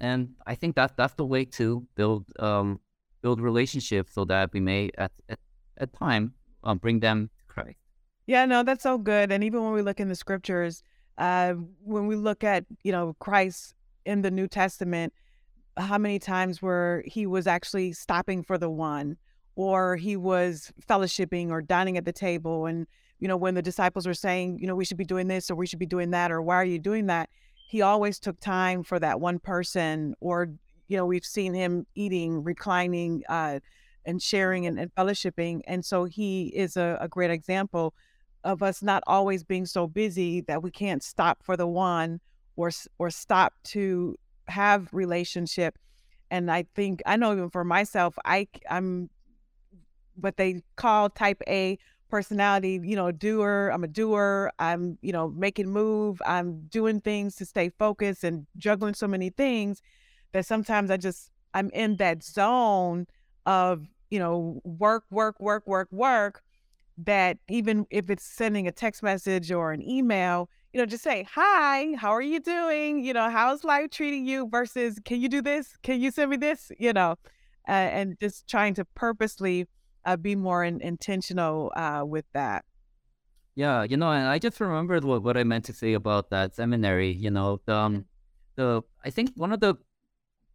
and 0.00 0.30
I 0.46 0.54
think 0.54 0.76
that 0.76 0.96
that's 0.96 1.14
the 1.14 1.26
way 1.26 1.44
to 1.44 1.86
build 1.96 2.26
um 2.38 2.80
build 3.22 3.40
relationships 3.40 4.14
so 4.14 4.24
that 4.26 4.52
we 4.52 4.60
may 4.60 4.90
at 4.96 5.12
at, 5.28 5.40
at 5.76 5.92
time 5.92 6.34
um, 6.62 6.78
bring 6.78 7.00
them 7.00 7.30
to 7.38 7.44
Christ. 7.52 7.78
Yeah, 8.26 8.44
no, 8.44 8.62
that's 8.62 8.82
so 8.82 8.98
good. 8.98 9.32
And 9.32 9.42
even 9.42 9.64
when 9.64 9.72
we 9.72 9.82
look 9.82 10.00
in 10.00 10.08
the 10.08 10.14
scriptures, 10.14 10.82
uh, 11.18 11.54
when 11.84 12.06
we 12.06 12.16
look 12.16 12.44
at, 12.44 12.64
you 12.82 12.92
know, 12.92 13.14
Christ 13.18 13.74
in 14.06 14.22
the 14.22 14.30
New 14.30 14.48
Testament, 14.48 15.12
how 15.76 15.98
many 15.98 16.18
times 16.18 16.62
where 16.62 17.02
he 17.06 17.26
was 17.26 17.46
actually 17.46 17.92
stopping 17.92 18.42
for 18.42 18.58
the 18.58 18.70
one 18.70 19.16
or 19.54 19.96
he 19.96 20.16
was 20.16 20.72
fellowshipping 20.88 21.50
or 21.50 21.60
dining 21.60 21.96
at 21.96 22.04
the 22.04 22.12
table 22.12 22.66
and 22.66 22.86
you 23.18 23.28
know 23.28 23.36
when 23.36 23.54
the 23.54 23.62
disciples 23.62 24.06
were 24.06 24.14
saying 24.14 24.58
you 24.60 24.66
know 24.66 24.74
we 24.74 24.84
should 24.84 24.96
be 24.96 25.04
doing 25.04 25.28
this 25.28 25.50
or 25.50 25.54
we 25.54 25.66
should 25.66 25.78
be 25.78 25.86
doing 25.86 26.10
that 26.10 26.30
or 26.30 26.40
why 26.40 26.54
are 26.56 26.64
you 26.64 26.78
doing 26.78 27.06
that? 27.06 27.28
He 27.68 27.82
always 27.82 28.18
took 28.18 28.40
time 28.40 28.82
for 28.82 28.98
that 28.98 29.20
one 29.20 29.38
person 29.38 30.14
or 30.20 30.48
you 30.88 30.96
know 30.96 31.06
we've 31.06 31.24
seen 31.24 31.54
him 31.54 31.86
eating 31.94 32.42
reclining 32.42 33.22
uh, 33.28 33.60
and 34.04 34.22
sharing 34.22 34.66
and, 34.66 34.78
and 34.78 34.94
fellowshipping 34.94 35.60
and 35.66 35.84
so 35.84 36.04
he 36.04 36.46
is 36.48 36.76
a, 36.76 36.96
a 37.00 37.08
great 37.08 37.30
example 37.30 37.94
of 38.44 38.62
us 38.62 38.82
not 38.82 39.02
always 39.06 39.44
being 39.44 39.66
so 39.66 39.86
busy 39.86 40.40
that 40.42 40.62
we 40.62 40.70
can't 40.70 41.02
stop 41.02 41.42
for 41.42 41.56
the 41.56 41.66
one 41.66 42.20
or 42.56 42.70
or 42.98 43.10
stop 43.10 43.54
to 43.64 44.16
have 44.48 44.88
relationship. 44.92 45.78
And 46.30 46.50
i 46.50 46.64
think 46.74 47.02
i 47.06 47.16
know 47.16 47.32
even 47.32 47.48
for 47.50 47.64
myself 47.64 48.18
i 48.24 48.46
i'm 48.68 49.08
what 50.14 50.36
they 50.36 50.62
call 50.76 51.08
type 51.08 51.40
a 51.48 51.78
personality 52.10 52.80
you 52.82 52.96
know 52.96 53.12
doer 53.12 53.70
i'm 53.72 53.84
a 53.84 53.88
doer 53.88 54.50
i'm 54.58 54.98
you 55.02 55.12
know 55.12 55.28
making 55.28 55.68
move 55.68 56.20
i'm 56.26 56.66
doing 56.68 57.00
things 57.00 57.36
to 57.36 57.44
stay 57.44 57.70
focused 57.78 58.24
and 58.24 58.46
juggling 58.56 58.94
so 58.94 59.06
many 59.06 59.30
things 59.30 59.82
that 60.32 60.46
sometimes 60.46 60.90
i 60.90 60.96
just 60.96 61.30
i'm 61.54 61.70
in 61.70 61.96
that 61.96 62.22
zone 62.22 63.06
of 63.44 63.86
you 64.10 64.18
know 64.18 64.60
work 64.64 65.04
work 65.10 65.38
work 65.38 65.66
work 65.66 65.88
work 65.92 66.42
that 67.04 67.38
even 67.48 67.86
if 67.90 68.10
it's 68.10 68.24
sending 68.24 68.66
a 68.66 68.72
text 68.72 69.02
message 69.02 69.52
or 69.52 69.72
an 69.72 69.82
email, 69.82 70.50
you 70.72 70.80
know, 70.80 70.86
just 70.86 71.04
say, 71.04 71.26
Hi, 71.32 71.94
how 71.96 72.10
are 72.10 72.22
you 72.22 72.40
doing? 72.40 73.04
You 73.04 73.12
know, 73.12 73.30
how's 73.30 73.64
life 73.64 73.90
treating 73.90 74.26
you 74.26 74.48
versus 74.48 74.98
can 75.04 75.20
you 75.20 75.28
do 75.28 75.40
this? 75.40 75.76
Can 75.82 76.00
you 76.00 76.10
send 76.10 76.30
me 76.30 76.36
this? 76.36 76.72
You 76.78 76.92
know, 76.92 77.16
uh, 77.68 77.72
and 77.72 78.18
just 78.20 78.48
trying 78.48 78.74
to 78.74 78.84
purposely 78.84 79.66
uh, 80.04 80.16
be 80.16 80.34
more 80.34 80.64
in, 80.64 80.80
intentional 80.80 81.72
uh, 81.76 82.02
with 82.04 82.24
that. 82.34 82.64
Yeah, 83.54 83.82
you 83.82 83.96
know, 83.96 84.10
and 84.12 84.28
I 84.28 84.38
just 84.38 84.60
remembered 84.60 85.04
what, 85.04 85.22
what 85.22 85.36
I 85.36 85.44
meant 85.44 85.64
to 85.64 85.72
say 85.72 85.94
about 85.94 86.30
that 86.30 86.54
seminary. 86.54 87.10
You 87.10 87.30
know, 87.30 87.60
the, 87.66 87.74
um, 87.74 88.04
the 88.56 88.82
I 89.04 89.10
think 89.10 89.32
one 89.34 89.52
of 89.52 89.60
the 89.60 89.76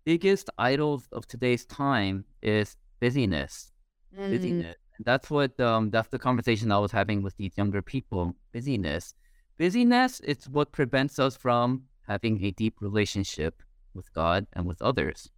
biggest 0.06 0.50
idols 0.58 1.08
of 1.12 1.28
today's 1.28 1.66
time 1.66 2.26
is 2.42 2.76
busyness. 3.00 3.72
Mm. 4.18 4.30
Busyness. 4.30 4.76
That's 5.04 5.30
what 5.30 5.60
um 5.60 5.90
that's 5.90 6.10
the 6.10 6.20
conversation 6.20 6.72
I 6.72 6.80
was 6.80 6.92
having 6.92 7.22
with 7.22 7.36
these 7.38 7.58
younger 7.58 7.82
people. 7.82 8.36
Busyness. 8.54 9.14
Busyness 9.58 10.20
is 10.22 10.50
what 10.50 10.72
prevents 10.72 11.20
us 11.20 11.36
from 11.36 11.84
having 12.08 12.44
a 12.44 12.52
deep 12.52 12.82
relationship 12.82 13.62
with 13.94 14.12
God 14.14 14.48
and 14.54 14.66
with 14.66 14.82
others. 14.82 15.30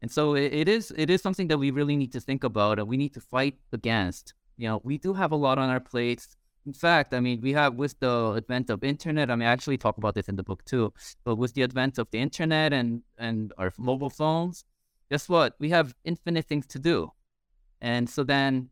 And 0.00 0.10
so 0.10 0.34
it, 0.34 0.52
it 0.52 0.68
is 0.68 0.92
it 0.96 1.10
is 1.10 1.22
something 1.22 1.48
that 1.48 1.58
we 1.58 1.70
really 1.70 1.96
need 1.96 2.12
to 2.12 2.20
think 2.20 2.44
about 2.44 2.78
and 2.78 2.88
we 2.88 2.96
need 2.96 3.14
to 3.14 3.20
fight 3.20 3.56
against. 3.72 4.34
You 4.56 4.68
know, 4.68 4.80
we 4.84 4.98
do 4.98 5.14
have 5.14 5.32
a 5.32 5.36
lot 5.36 5.58
on 5.58 5.70
our 5.70 5.80
plates. 5.80 6.36
In 6.66 6.72
fact, 6.72 7.12
I 7.14 7.20
mean, 7.20 7.40
we 7.40 7.52
have 7.52 7.74
with 7.74 7.98
the 7.98 8.34
advent 8.36 8.70
of 8.70 8.84
internet. 8.84 9.30
I 9.30 9.36
mean, 9.36 9.48
I 9.48 9.52
actually 9.52 9.78
talk 9.78 9.98
about 9.98 10.14
this 10.14 10.28
in 10.28 10.36
the 10.36 10.42
book 10.42 10.64
too. 10.64 10.92
But 11.24 11.36
with 11.36 11.54
the 11.54 11.62
advent 11.62 11.98
of 11.98 12.08
the 12.10 12.18
internet 12.18 12.72
and 12.72 13.02
and 13.18 13.52
our 13.58 13.72
mobile 13.78 14.10
phones, 14.10 14.64
guess 15.10 15.28
what? 15.28 15.54
We 15.58 15.70
have 15.70 15.94
infinite 16.04 16.46
things 16.46 16.66
to 16.68 16.78
do. 16.78 17.12
And 17.82 18.08
so 18.08 18.22
then, 18.22 18.70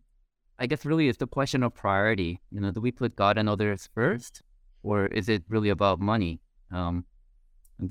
I 0.61 0.67
guess 0.67 0.87
really 0.87 1.09
it's 1.09 1.19
the 1.19 1.27
question 1.27 1.65
of 1.65 1.75
priority. 1.75 2.41
You 2.53 2.61
know, 2.61 2.71
do 2.71 2.81
we 2.81 2.93
put 2.93 3.17
God 3.17 3.37
and 3.37 3.49
others 3.49 3.89
first, 3.93 4.43
or 4.85 5.07
is 5.07 5.29
it 5.29 5.43
really 5.49 5.69
about 5.69 6.01
money? 6.01 6.41
Um, 6.71 7.05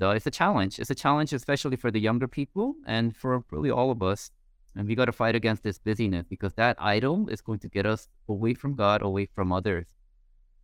uh, 0.00 0.10
it's 0.10 0.26
a 0.26 0.30
challenge. 0.30 0.78
It's 0.78 0.90
a 0.90 0.94
challenge, 0.94 1.32
especially 1.34 1.76
for 1.76 1.90
the 1.90 2.00
younger 2.00 2.26
people 2.26 2.74
and 2.86 3.14
for 3.14 3.44
really 3.50 3.70
all 3.70 3.90
of 3.90 4.02
us. 4.02 4.30
And 4.76 4.88
we 4.88 4.94
got 4.94 5.06
to 5.06 5.12
fight 5.12 5.34
against 5.34 5.62
this 5.62 5.78
busyness 5.78 6.24
because 6.28 6.54
that 6.54 6.76
idol 6.78 7.28
is 7.28 7.40
going 7.42 7.58
to 7.58 7.68
get 7.68 7.84
us 7.84 8.08
away 8.28 8.54
from 8.54 8.74
God, 8.74 9.02
away 9.02 9.26
from 9.34 9.52
others. 9.52 9.84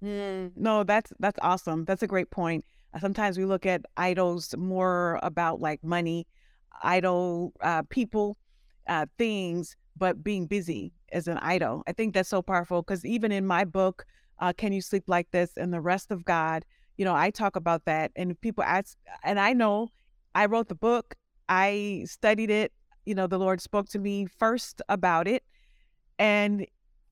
Mm, 0.03 0.53
no, 0.57 0.85
that's 0.85 1.13
that's 1.19 1.39
awesome. 1.43 1.85
That's 1.85 2.03
a 2.03 2.07
great 2.07 2.31
point. 2.31 2.65
Uh, 2.95 3.01
Sometimes 3.01 3.37
we 3.37 3.45
look 3.45 3.67
at 3.67 3.85
idols 3.97 4.55
more 4.57 5.19
about 5.23 5.61
like 5.61 5.83
money, 5.83 6.27
idol 6.83 7.53
uh, 7.61 7.83
people, 7.91 8.37
uh, 8.87 9.07
things, 9.19 9.75
but 9.97 10.23
being 10.23 10.47
busy 10.47 10.93
is 11.13 11.29
an 11.29 11.39
idol. 11.39 11.83
I 11.87 11.93
think 11.93 12.15
that's 12.15 12.29
so 12.29 12.43
powerful 12.43 12.83
because 12.83 13.05
even 13.05 13.33
in 13.33 13.47
my 13.47 13.65
book, 13.65 14.05
uh, 14.39 14.53
"Can 14.53 14.73
You 14.73 14.83
Sleep 14.83 15.05
Like 15.07 15.31
This?" 15.31 15.57
and 15.57 15.73
the 15.73 15.81
rest 15.81 16.11
of 16.11 16.25
God, 16.25 16.65
you 16.97 17.05
know, 17.05 17.15
I 17.15 17.31
talk 17.31 17.57
about 17.57 17.85
that, 17.87 18.13
and 18.17 18.41
people 18.41 18.65
ask, 18.65 18.97
and 19.25 19.39
I 19.41 19.53
know 19.53 19.89
I 20.35 20.47
wrote 20.47 20.69
the 20.69 20.75
book, 20.75 21.15
I 21.49 22.05
studied 22.07 22.51
it. 22.51 22.73
You 23.05 23.15
know, 23.15 23.27
the 23.27 23.39
Lord 23.39 23.61
spoke 23.61 23.89
to 23.91 23.99
me 23.99 24.27
first 24.27 24.83
about 24.89 25.29
it, 25.29 25.45
and 26.19 26.67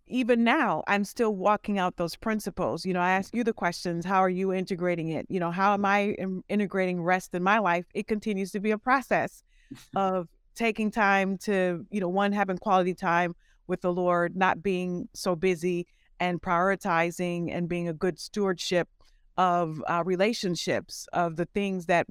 even 0.06 0.44
now 0.44 0.82
i'm 0.86 1.04
still 1.04 1.34
walking 1.34 1.78
out 1.78 1.96
those 1.96 2.16
principles 2.16 2.84
you 2.84 2.92
know 2.92 3.00
i 3.00 3.10
ask 3.10 3.34
you 3.34 3.42
the 3.42 3.52
questions 3.52 4.04
how 4.04 4.18
are 4.18 4.28
you 4.28 4.52
integrating 4.52 5.08
it 5.08 5.26
you 5.28 5.40
know 5.40 5.50
how 5.50 5.72
am 5.72 5.84
i 5.84 6.14
integrating 6.48 7.02
rest 7.02 7.34
in 7.34 7.42
my 7.42 7.58
life 7.58 7.86
it 7.94 8.06
continues 8.06 8.50
to 8.50 8.60
be 8.60 8.70
a 8.70 8.78
process 8.78 9.42
of 9.96 10.28
taking 10.54 10.90
time 10.90 11.36
to 11.38 11.86
you 11.90 12.00
know 12.00 12.08
one 12.08 12.32
having 12.32 12.58
quality 12.58 12.94
time 12.94 13.34
with 13.66 13.80
the 13.80 13.92
lord 13.92 14.36
not 14.36 14.62
being 14.62 15.08
so 15.14 15.34
busy 15.34 15.86
and 16.20 16.40
prioritizing 16.40 17.52
and 17.52 17.68
being 17.68 17.88
a 17.88 17.92
good 17.92 18.18
stewardship 18.18 18.88
of 19.36 19.82
uh, 19.88 20.02
relationships 20.04 21.08
of 21.12 21.36
the 21.36 21.46
things 21.46 21.86
that 21.86 22.06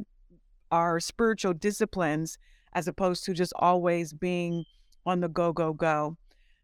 are 0.72 1.00
spiritual 1.00 1.54
disciplines 1.54 2.38
as 2.74 2.88
opposed 2.88 3.24
to 3.24 3.34
just 3.34 3.54
always 3.58 4.12
being 4.14 4.66
on 5.06 5.22
the 5.22 5.30
go 5.30 5.54
go 5.54 5.74
go 5.74 6.18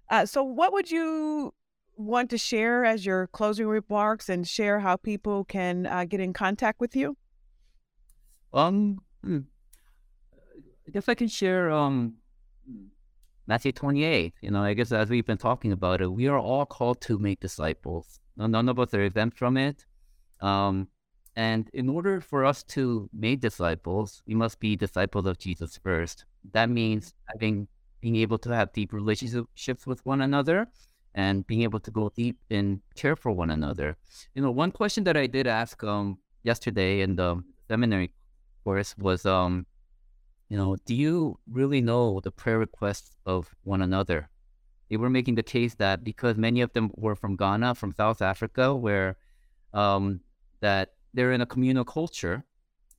uh, 0.09 0.25
so, 0.25 0.43
what 0.43 0.73
would 0.73 0.89
you 0.89 1.53
want 1.95 2.29
to 2.31 2.37
share 2.37 2.83
as 2.83 3.05
your 3.05 3.27
closing 3.27 3.67
remarks 3.67 4.29
and 4.29 4.47
share 4.47 4.79
how 4.79 4.95
people 4.95 5.45
can 5.45 5.85
uh, 5.85 6.05
get 6.05 6.19
in 6.19 6.33
contact 6.33 6.79
with 6.79 6.95
you? 6.95 7.15
Um, 8.53 8.97
hmm. 9.23 9.41
I 10.89 10.91
guess 10.91 11.08
I 11.08 11.13
can 11.13 11.28
share 11.28 11.69
um 11.69 12.15
Matthew 13.45 13.71
28. 13.71 14.34
You 14.41 14.49
know, 14.49 14.63
I 14.63 14.73
guess 14.73 14.91
as 14.91 15.12
we've 15.12 15.25
been 15.25 15.38
talking 15.38 15.71
about 15.71 16.02
it, 16.02 16.12
we 16.12 16.28
are 16.28 16.39
all 16.39 16.65
called 16.65 16.99
to 17.02 17.19
make 17.19 17.39
disciples. 17.39 18.19
None 18.38 18.67
of 18.67 18.80
us 18.80 18.91
are 18.95 19.04
exempt 19.04 19.38
from 19.38 19.56
it. 19.56 19.86
Um, 20.41 20.88
and 21.36 21.69
in 21.73 21.89
order 21.89 22.21
for 22.21 22.43
us 22.43 22.63
to 22.75 23.08
make 23.13 23.39
disciples, 23.39 24.23
we 24.25 24.34
must 24.34 24.60
be 24.60 24.75
disciples 24.75 25.28
of 25.28 25.38
Jesus 25.38 25.78
first. 25.78 26.25
That 26.54 26.71
means 26.71 27.13
having 27.28 27.67
being 28.02 28.15
able 28.15 28.39
to 28.39 28.49
have 28.49 28.73
deep 28.73 28.91
relationships 28.91 29.86
with 29.86 30.04
one 30.08 30.21
another 30.21 30.69
and 31.13 31.45
being 31.45 31.62
able 31.62 31.82
to 31.82 31.91
go 31.91 32.12
deep 32.15 32.39
in 32.49 32.82
care 32.95 33.15
for 33.15 33.32
one 33.32 33.52
another. 33.52 33.95
You 34.34 34.41
know, 34.41 34.49
one 34.49 34.71
question 34.71 35.04
that 35.04 35.17
I 35.17 35.28
did 35.28 35.45
ask 35.45 35.84
um 35.84 36.17
yesterday 36.41 37.02
in 37.02 37.15
the 37.15 37.43
seminary 37.67 38.12
course 38.63 38.97
was 38.97 39.28
um, 39.28 39.67
you 40.49 40.57
know, 40.57 40.75
do 40.85 40.95
you 40.95 41.39
really 41.49 41.81
know 41.81 42.19
the 42.21 42.31
prayer 42.31 42.59
requests 42.59 43.12
of 43.25 43.55
one 43.63 43.81
another? 43.81 44.29
They 44.89 44.97
were 44.97 45.09
making 45.09 45.35
the 45.35 45.43
case 45.43 45.75
that 45.75 46.03
because 46.03 46.35
many 46.38 46.62
of 46.62 46.73
them 46.73 46.91
were 46.95 47.15
from 47.15 47.35
Ghana, 47.35 47.75
from 47.75 47.93
South 47.93 48.21
Africa, 48.21 48.75
where 48.75 49.17
um 49.73 50.21
that 50.62 50.93
they're 51.13 51.31
in 51.31 51.41
a 51.41 51.45
communal 51.45 51.85
culture 51.85 52.43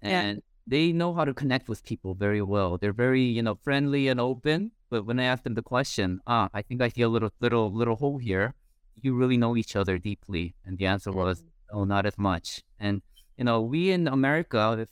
Yeah. 0.03 0.21
and 0.23 0.43
they 0.67 0.93
know 0.93 1.13
how 1.15 1.25
to 1.25 1.35
connect 1.35 1.69
with 1.69 1.83
people 1.85 2.15
very 2.15 2.43
well. 2.43 2.79
They're 2.79 2.93
very, 3.07 3.23
you 3.37 3.43
know, 3.43 3.57
friendly 3.57 4.07
and 4.09 4.21
open. 4.21 4.71
But 4.89 5.05
when 5.07 5.19
I 5.19 5.25
asked 5.25 5.45
them 5.45 5.55
the 5.55 5.63
question, 5.63 6.21
ah, 6.27 6.49
I 6.55 6.63
think 6.63 6.81
I 6.81 6.89
see 6.89 7.03
a 7.03 7.09
little 7.09 7.31
little 7.41 7.73
little 7.73 7.97
hole 7.97 8.19
here. 8.19 8.55
You 9.03 9.15
really 9.15 9.37
know 9.37 9.57
each 9.57 9.75
other 9.77 9.99
deeply, 9.99 10.55
and 10.65 10.79
the 10.79 10.87
answer 10.87 11.11
was, 11.11 11.43
oh, 11.73 11.85
not 11.85 12.07
as 12.07 12.17
much. 12.19 12.63
And 12.79 13.03
you 13.37 13.45
know, 13.45 13.61
we 13.63 13.91
in 13.91 14.07
America, 14.07 14.77
if, 14.83 14.89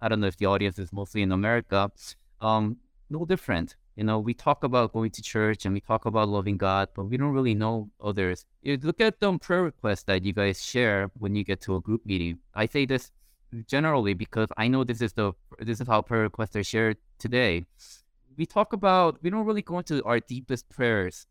I 0.00 0.08
don't 0.08 0.20
know 0.20 0.26
if 0.26 0.36
the 0.36 0.46
audience 0.46 0.78
is 0.78 0.92
mostly 0.92 1.22
in 1.22 1.32
America, 1.32 1.90
um, 2.40 2.76
no 3.10 3.24
different. 3.24 3.76
You 3.96 4.04
know, 4.04 4.18
we 4.18 4.34
talk 4.34 4.62
about 4.62 4.92
going 4.92 5.10
to 5.12 5.22
church 5.22 5.64
and 5.64 5.72
we 5.72 5.80
talk 5.80 6.04
about 6.04 6.28
loving 6.28 6.58
God, 6.58 6.88
but 6.94 7.04
we 7.04 7.16
don't 7.16 7.32
really 7.32 7.54
know 7.54 7.90
others. 8.02 8.44
You 8.62 8.76
look 8.82 9.00
at 9.00 9.20
the 9.20 9.38
prayer 9.38 9.62
requests 9.62 10.02
that 10.04 10.22
you 10.24 10.34
guys 10.34 10.62
share 10.62 11.10
when 11.18 11.34
you 11.34 11.44
get 11.44 11.62
to 11.62 11.76
a 11.76 11.80
group 11.80 12.04
meeting. 12.04 12.38
I 12.54 12.66
say 12.66 12.84
this 12.84 13.10
generally 13.66 14.12
because 14.12 14.48
I 14.58 14.68
know 14.68 14.84
this 14.84 15.00
is 15.00 15.14
the 15.14 15.32
this 15.58 15.80
is 15.80 15.88
how 15.88 16.02
prayer 16.02 16.22
requests 16.22 16.56
are 16.56 16.64
shared 16.64 16.98
today. 17.18 17.64
We 18.36 18.44
talk 18.44 18.74
about 18.74 19.22
we 19.22 19.30
don't 19.30 19.46
really 19.46 19.62
go 19.62 19.78
into 19.78 20.04
our 20.04 20.20
deepest 20.20 20.68
prayers 20.68 21.26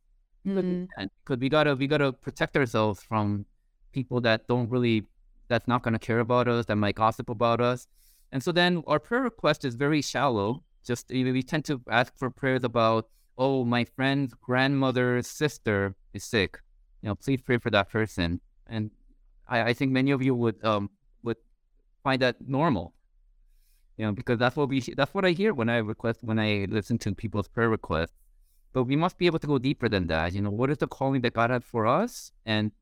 Mhm. 0.45 0.87
because 1.23 1.39
we 1.39 1.49
gotta 1.49 1.75
we 1.75 1.85
gotta 1.87 2.13
protect 2.13 2.57
ourselves 2.57 3.03
from 3.03 3.45
people 3.91 4.21
that 4.21 4.47
don't 4.47 4.69
really 4.69 5.05
that's 5.49 5.67
not 5.67 5.83
gonna 5.83 5.99
care 5.99 6.19
about 6.19 6.47
us 6.47 6.65
that 6.65 6.77
might 6.77 6.95
gossip 6.95 7.29
about 7.29 7.61
us, 7.61 7.87
and 8.35 8.43
so 8.43 8.51
then 8.51 8.83
our 8.85 8.99
prayer 8.99 9.21
request 9.21 9.63
is 9.63 9.75
very 9.75 10.01
shallow. 10.01 10.61
Just 10.85 11.09
we 11.09 11.41
tend 11.41 11.63
to 11.65 11.79
ask 11.89 12.11
for 12.17 12.29
prayers 12.29 12.65
about 12.65 13.07
oh 13.37 13.63
my 13.63 13.85
friend's 13.85 14.33
grandmother's 14.33 15.25
sister 15.25 15.95
is 16.13 16.25
sick, 16.25 16.59
you 17.01 17.07
know 17.07 17.15
please 17.15 17.41
pray 17.41 17.57
for 17.59 17.69
that 17.69 17.89
person, 17.89 18.41
and 18.67 18.91
I, 19.47 19.69
I 19.69 19.73
think 19.73 19.93
many 19.93 20.11
of 20.11 20.21
you 20.21 20.35
would 20.35 20.61
um 20.65 20.89
would 21.23 21.37
find 22.03 22.21
that 22.23 22.35
normal. 22.45 22.93
You 23.95 24.07
know, 24.07 24.11
because 24.11 24.37
that's 24.37 24.57
what 24.57 24.67
we 24.67 24.81
that's 24.81 25.13
what 25.13 25.23
I 25.23 25.31
hear 25.31 25.53
when 25.53 25.69
I 25.69 25.77
request 25.77 26.19
when 26.21 26.37
I 26.37 26.67
listen 26.69 26.97
to 26.99 27.15
people's 27.15 27.47
prayer 27.47 27.69
requests 27.69 28.17
but 28.73 28.83
we 28.83 28.97
must 28.97 29.17
be 29.17 29.25
able 29.25 29.39
to 29.39 29.47
go 29.47 29.57
deeper 29.57 29.87
than 29.87 30.07
that. 30.07 30.33
You 30.33 30.41
know, 30.41 30.49
what 30.49 30.69
is 30.69 30.79
the 30.79 30.87
calling 30.87 31.21
that 31.21 31.31
God 31.31 31.49
had 31.49 31.63
for 31.63 31.87
us? 31.87 32.33
And 32.45 32.73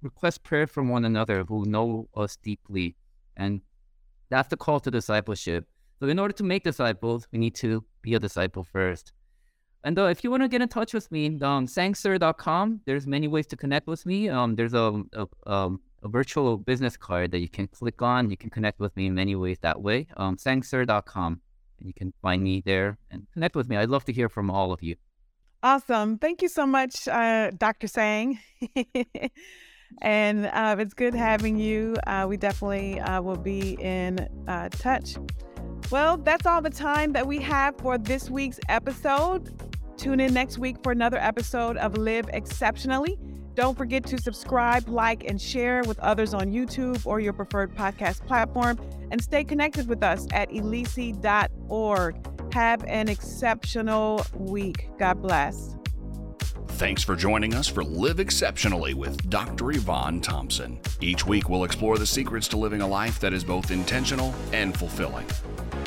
request 0.00 0.44
prayer 0.44 0.68
from 0.68 0.88
one 0.88 1.04
another 1.04 1.42
who 1.42 1.64
know 1.64 2.08
us 2.14 2.36
deeply. 2.36 2.94
And 3.36 3.60
that's 4.30 4.48
the 4.48 4.56
call 4.56 4.80
to 4.80 4.90
discipleship. 4.90 5.66
So, 5.98 6.06
in 6.08 6.18
order 6.18 6.32
to 6.32 6.42
make 6.42 6.64
disciples, 6.64 7.28
we 7.30 7.38
need 7.38 7.54
to 7.56 7.84
be 8.00 8.14
a 8.14 8.18
disciple 8.18 8.64
first. 8.64 9.12
And 9.84 9.98
uh, 9.98 10.06
if 10.06 10.22
you 10.22 10.30
want 10.30 10.42
to 10.42 10.48
get 10.48 10.60
in 10.60 10.68
touch 10.68 10.92
with 10.92 11.10
me, 11.10 11.26
um, 11.40 11.66
sangsur.com, 11.66 12.80
there's 12.86 13.06
many 13.06 13.28
ways 13.28 13.46
to 13.48 13.56
connect 13.56 13.86
with 13.86 14.04
me. 14.04 14.28
Um, 14.28 14.54
there's 14.54 14.74
a, 14.74 15.02
a, 15.14 15.50
um, 15.50 15.80
a 16.02 16.08
virtual 16.08 16.58
business 16.58 16.96
card 16.96 17.30
that 17.32 17.38
you 17.38 17.48
can 17.48 17.66
click 17.66 18.02
on. 18.02 18.30
You 18.30 18.36
can 18.36 18.50
connect 18.50 18.78
with 18.78 18.94
me 18.96 19.06
in 19.06 19.14
many 19.14 19.36
ways 19.36 19.58
that 19.62 19.80
way. 19.80 20.06
Um, 20.16 20.36
sangsur.com. 20.36 21.40
And 21.78 21.86
you 21.86 21.94
can 21.94 22.12
find 22.20 22.42
me 22.42 22.62
there 22.64 22.98
and 23.10 23.26
connect 23.32 23.56
with 23.56 23.68
me. 23.68 23.76
I'd 23.76 23.88
love 23.88 24.04
to 24.04 24.12
hear 24.12 24.28
from 24.28 24.50
all 24.50 24.72
of 24.72 24.82
you. 24.82 24.96
Awesome. 25.62 26.18
Thank 26.18 26.42
you 26.42 26.48
so 26.48 26.66
much, 26.66 27.08
uh, 27.08 27.50
Dr. 27.50 27.86
Sang. 27.86 28.38
and 29.98 30.46
uh, 30.46 30.76
it's 30.78 30.94
good 30.94 31.14
having 31.14 31.58
you. 31.58 31.96
Uh, 32.06 32.26
we 32.28 32.36
definitely 32.36 33.00
uh, 33.00 33.20
will 33.20 33.36
be 33.36 33.76
in 33.80 34.28
uh, 34.48 34.68
touch. 34.70 35.16
Well, 35.90 36.18
that's 36.18 36.46
all 36.46 36.62
the 36.62 36.70
time 36.70 37.12
that 37.12 37.26
we 37.26 37.40
have 37.40 37.76
for 37.78 37.98
this 37.98 38.30
week's 38.30 38.60
episode. 38.68 39.74
Tune 39.96 40.20
in 40.20 40.32
next 40.32 40.58
week 40.58 40.76
for 40.82 40.92
another 40.92 41.18
episode 41.18 41.76
of 41.76 41.98
Live 41.98 42.28
Exceptionally. 42.32 43.18
Don't 43.54 43.76
forget 43.76 44.06
to 44.06 44.16
subscribe, 44.16 44.88
like, 44.88 45.24
and 45.24 45.40
share 45.40 45.82
with 45.82 45.98
others 45.98 46.32
on 46.32 46.52
YouTube 46.52 47.04
or 47.04 47.20
your 47.20 47.32
preferred 47.32 47.74
podcast 47.74 48.24
platform. 48.26 48.78
And 49.10 49.22
stay 49.22 49.44
connected 49.44 49.88
with 49.88 50.02
us 50.02 50.26
at 50.32 50.50
elici.org. 50.50 52.54
Have 52.54 52.84
an 52.84 53.08
exceptional 53.08 54.24
week. 54.34 54.88
God 54.98 55.20
bless. 55.20 55.76
Thanks 56.80 57.04
for 57.04 57.14
joining 57.14 57.52
us 57.52 57.68
for 57.68 57.84
Live 57.84 58.20
Exceptionally 58.20 58.94
with 58.94 59.28
Dr. 59.28 59.72
Yvonne 59.72 60.22
Thompson. 60.22 60.80
Each 61.02 61.26
week, 61.26 61.50
we'll 61.50 61.64
explore 61.64 61.98
the 61.98 62.06
secrets 62.06 62.48
to 62.48 62.56
living 62.56 62.80
a 62.80 62.86
life 62.86 63.20
that 63.20 63.34
is 63.34 63.44
both 63.44 63.70
intentional 63.70 64.34
and 64.54 64.74
fulfilling. 64.74 65.26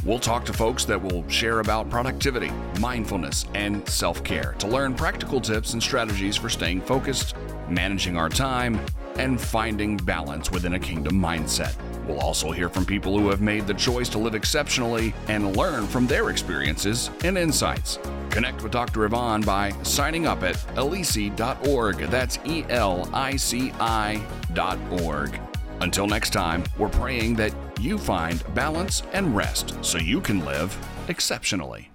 We'll 0.05 0.19
talk 0.19 0.45
to 0.45 0.53
folks 0.53 0.85
that 0.85 1.01
will 1.01 1.27
share 1.27 1.61
about 1.61 1.89
productivity, 1.89 2.51
mindfulness, 2.79 3.47
and 3.55 3.89
self 3.89 4.23
care 4.23 4.53
to 4.59 4.67
learn 4.67 4.93
practical 4.93 5.41
tips 5.41 5.73
and 5.73 5.81
strategies 5.81 6.37
for 6.37 6.47
staying 6.47 6.81
focused, 6.81 7.35
managing 7.67 8.15
our 8.15 8.29
time, 8.29 8.79
and 9.15 9.41
finding 9.41 9.97
balance 9.97 10.51
within 10.51 10.75
a 10.75 10.79
kingdom 10.79 11.19
mindset. 11.19 11.73
We'll 12.07 12.19
also 12.19 12.51
hear 12.51 12.69
from 12.69 12.85
people 12.85 13.17
who 13.17 13.29
have 13.29 13.41
made 13.41 13.67
the 13.67 13.73
choice 13.73 14.09
to 14.09 14.17
live 14.17 14.35
exceptionally 14.35 15.13
and 15.27 15.55
learn 15.55 15.87
from 15.87 16.07
their 16.07 16.29
experiences 16.29 17.09
and 17.23 17.37
insights. 17.37 17.99
Connect 18.29 18.61
with 18.63 18.71
Dr. 18.71 19.05
Yvonne 19.05 19.41
by 19.41 19.71
signing 19.83 20.25
up 20.25 20.43
at 20.43 20.55
elici.org. 20.75 21.97
That's 22.09 22.39
E 22.45 22.65
L 22.69 23.09
I 23.13 23.35
C 23.35 23.71
I.org. 23.79 25.39
Until 25.81 26.07
next 26.07 26.31
time, 26.31 26.63
we're 26.77 26.89
praying 26.89 27.35
that 27.35 27.53
you 27.79 27.97
find 27.97 28.43
balance 28.53 29.03
and 29.13 29.35
rest 29.35 29.75
so 29.83 29.97
you 29.97 30.21
can 30.21 30.43
live 30.45 30.77
exceptionally. 31.09 31.92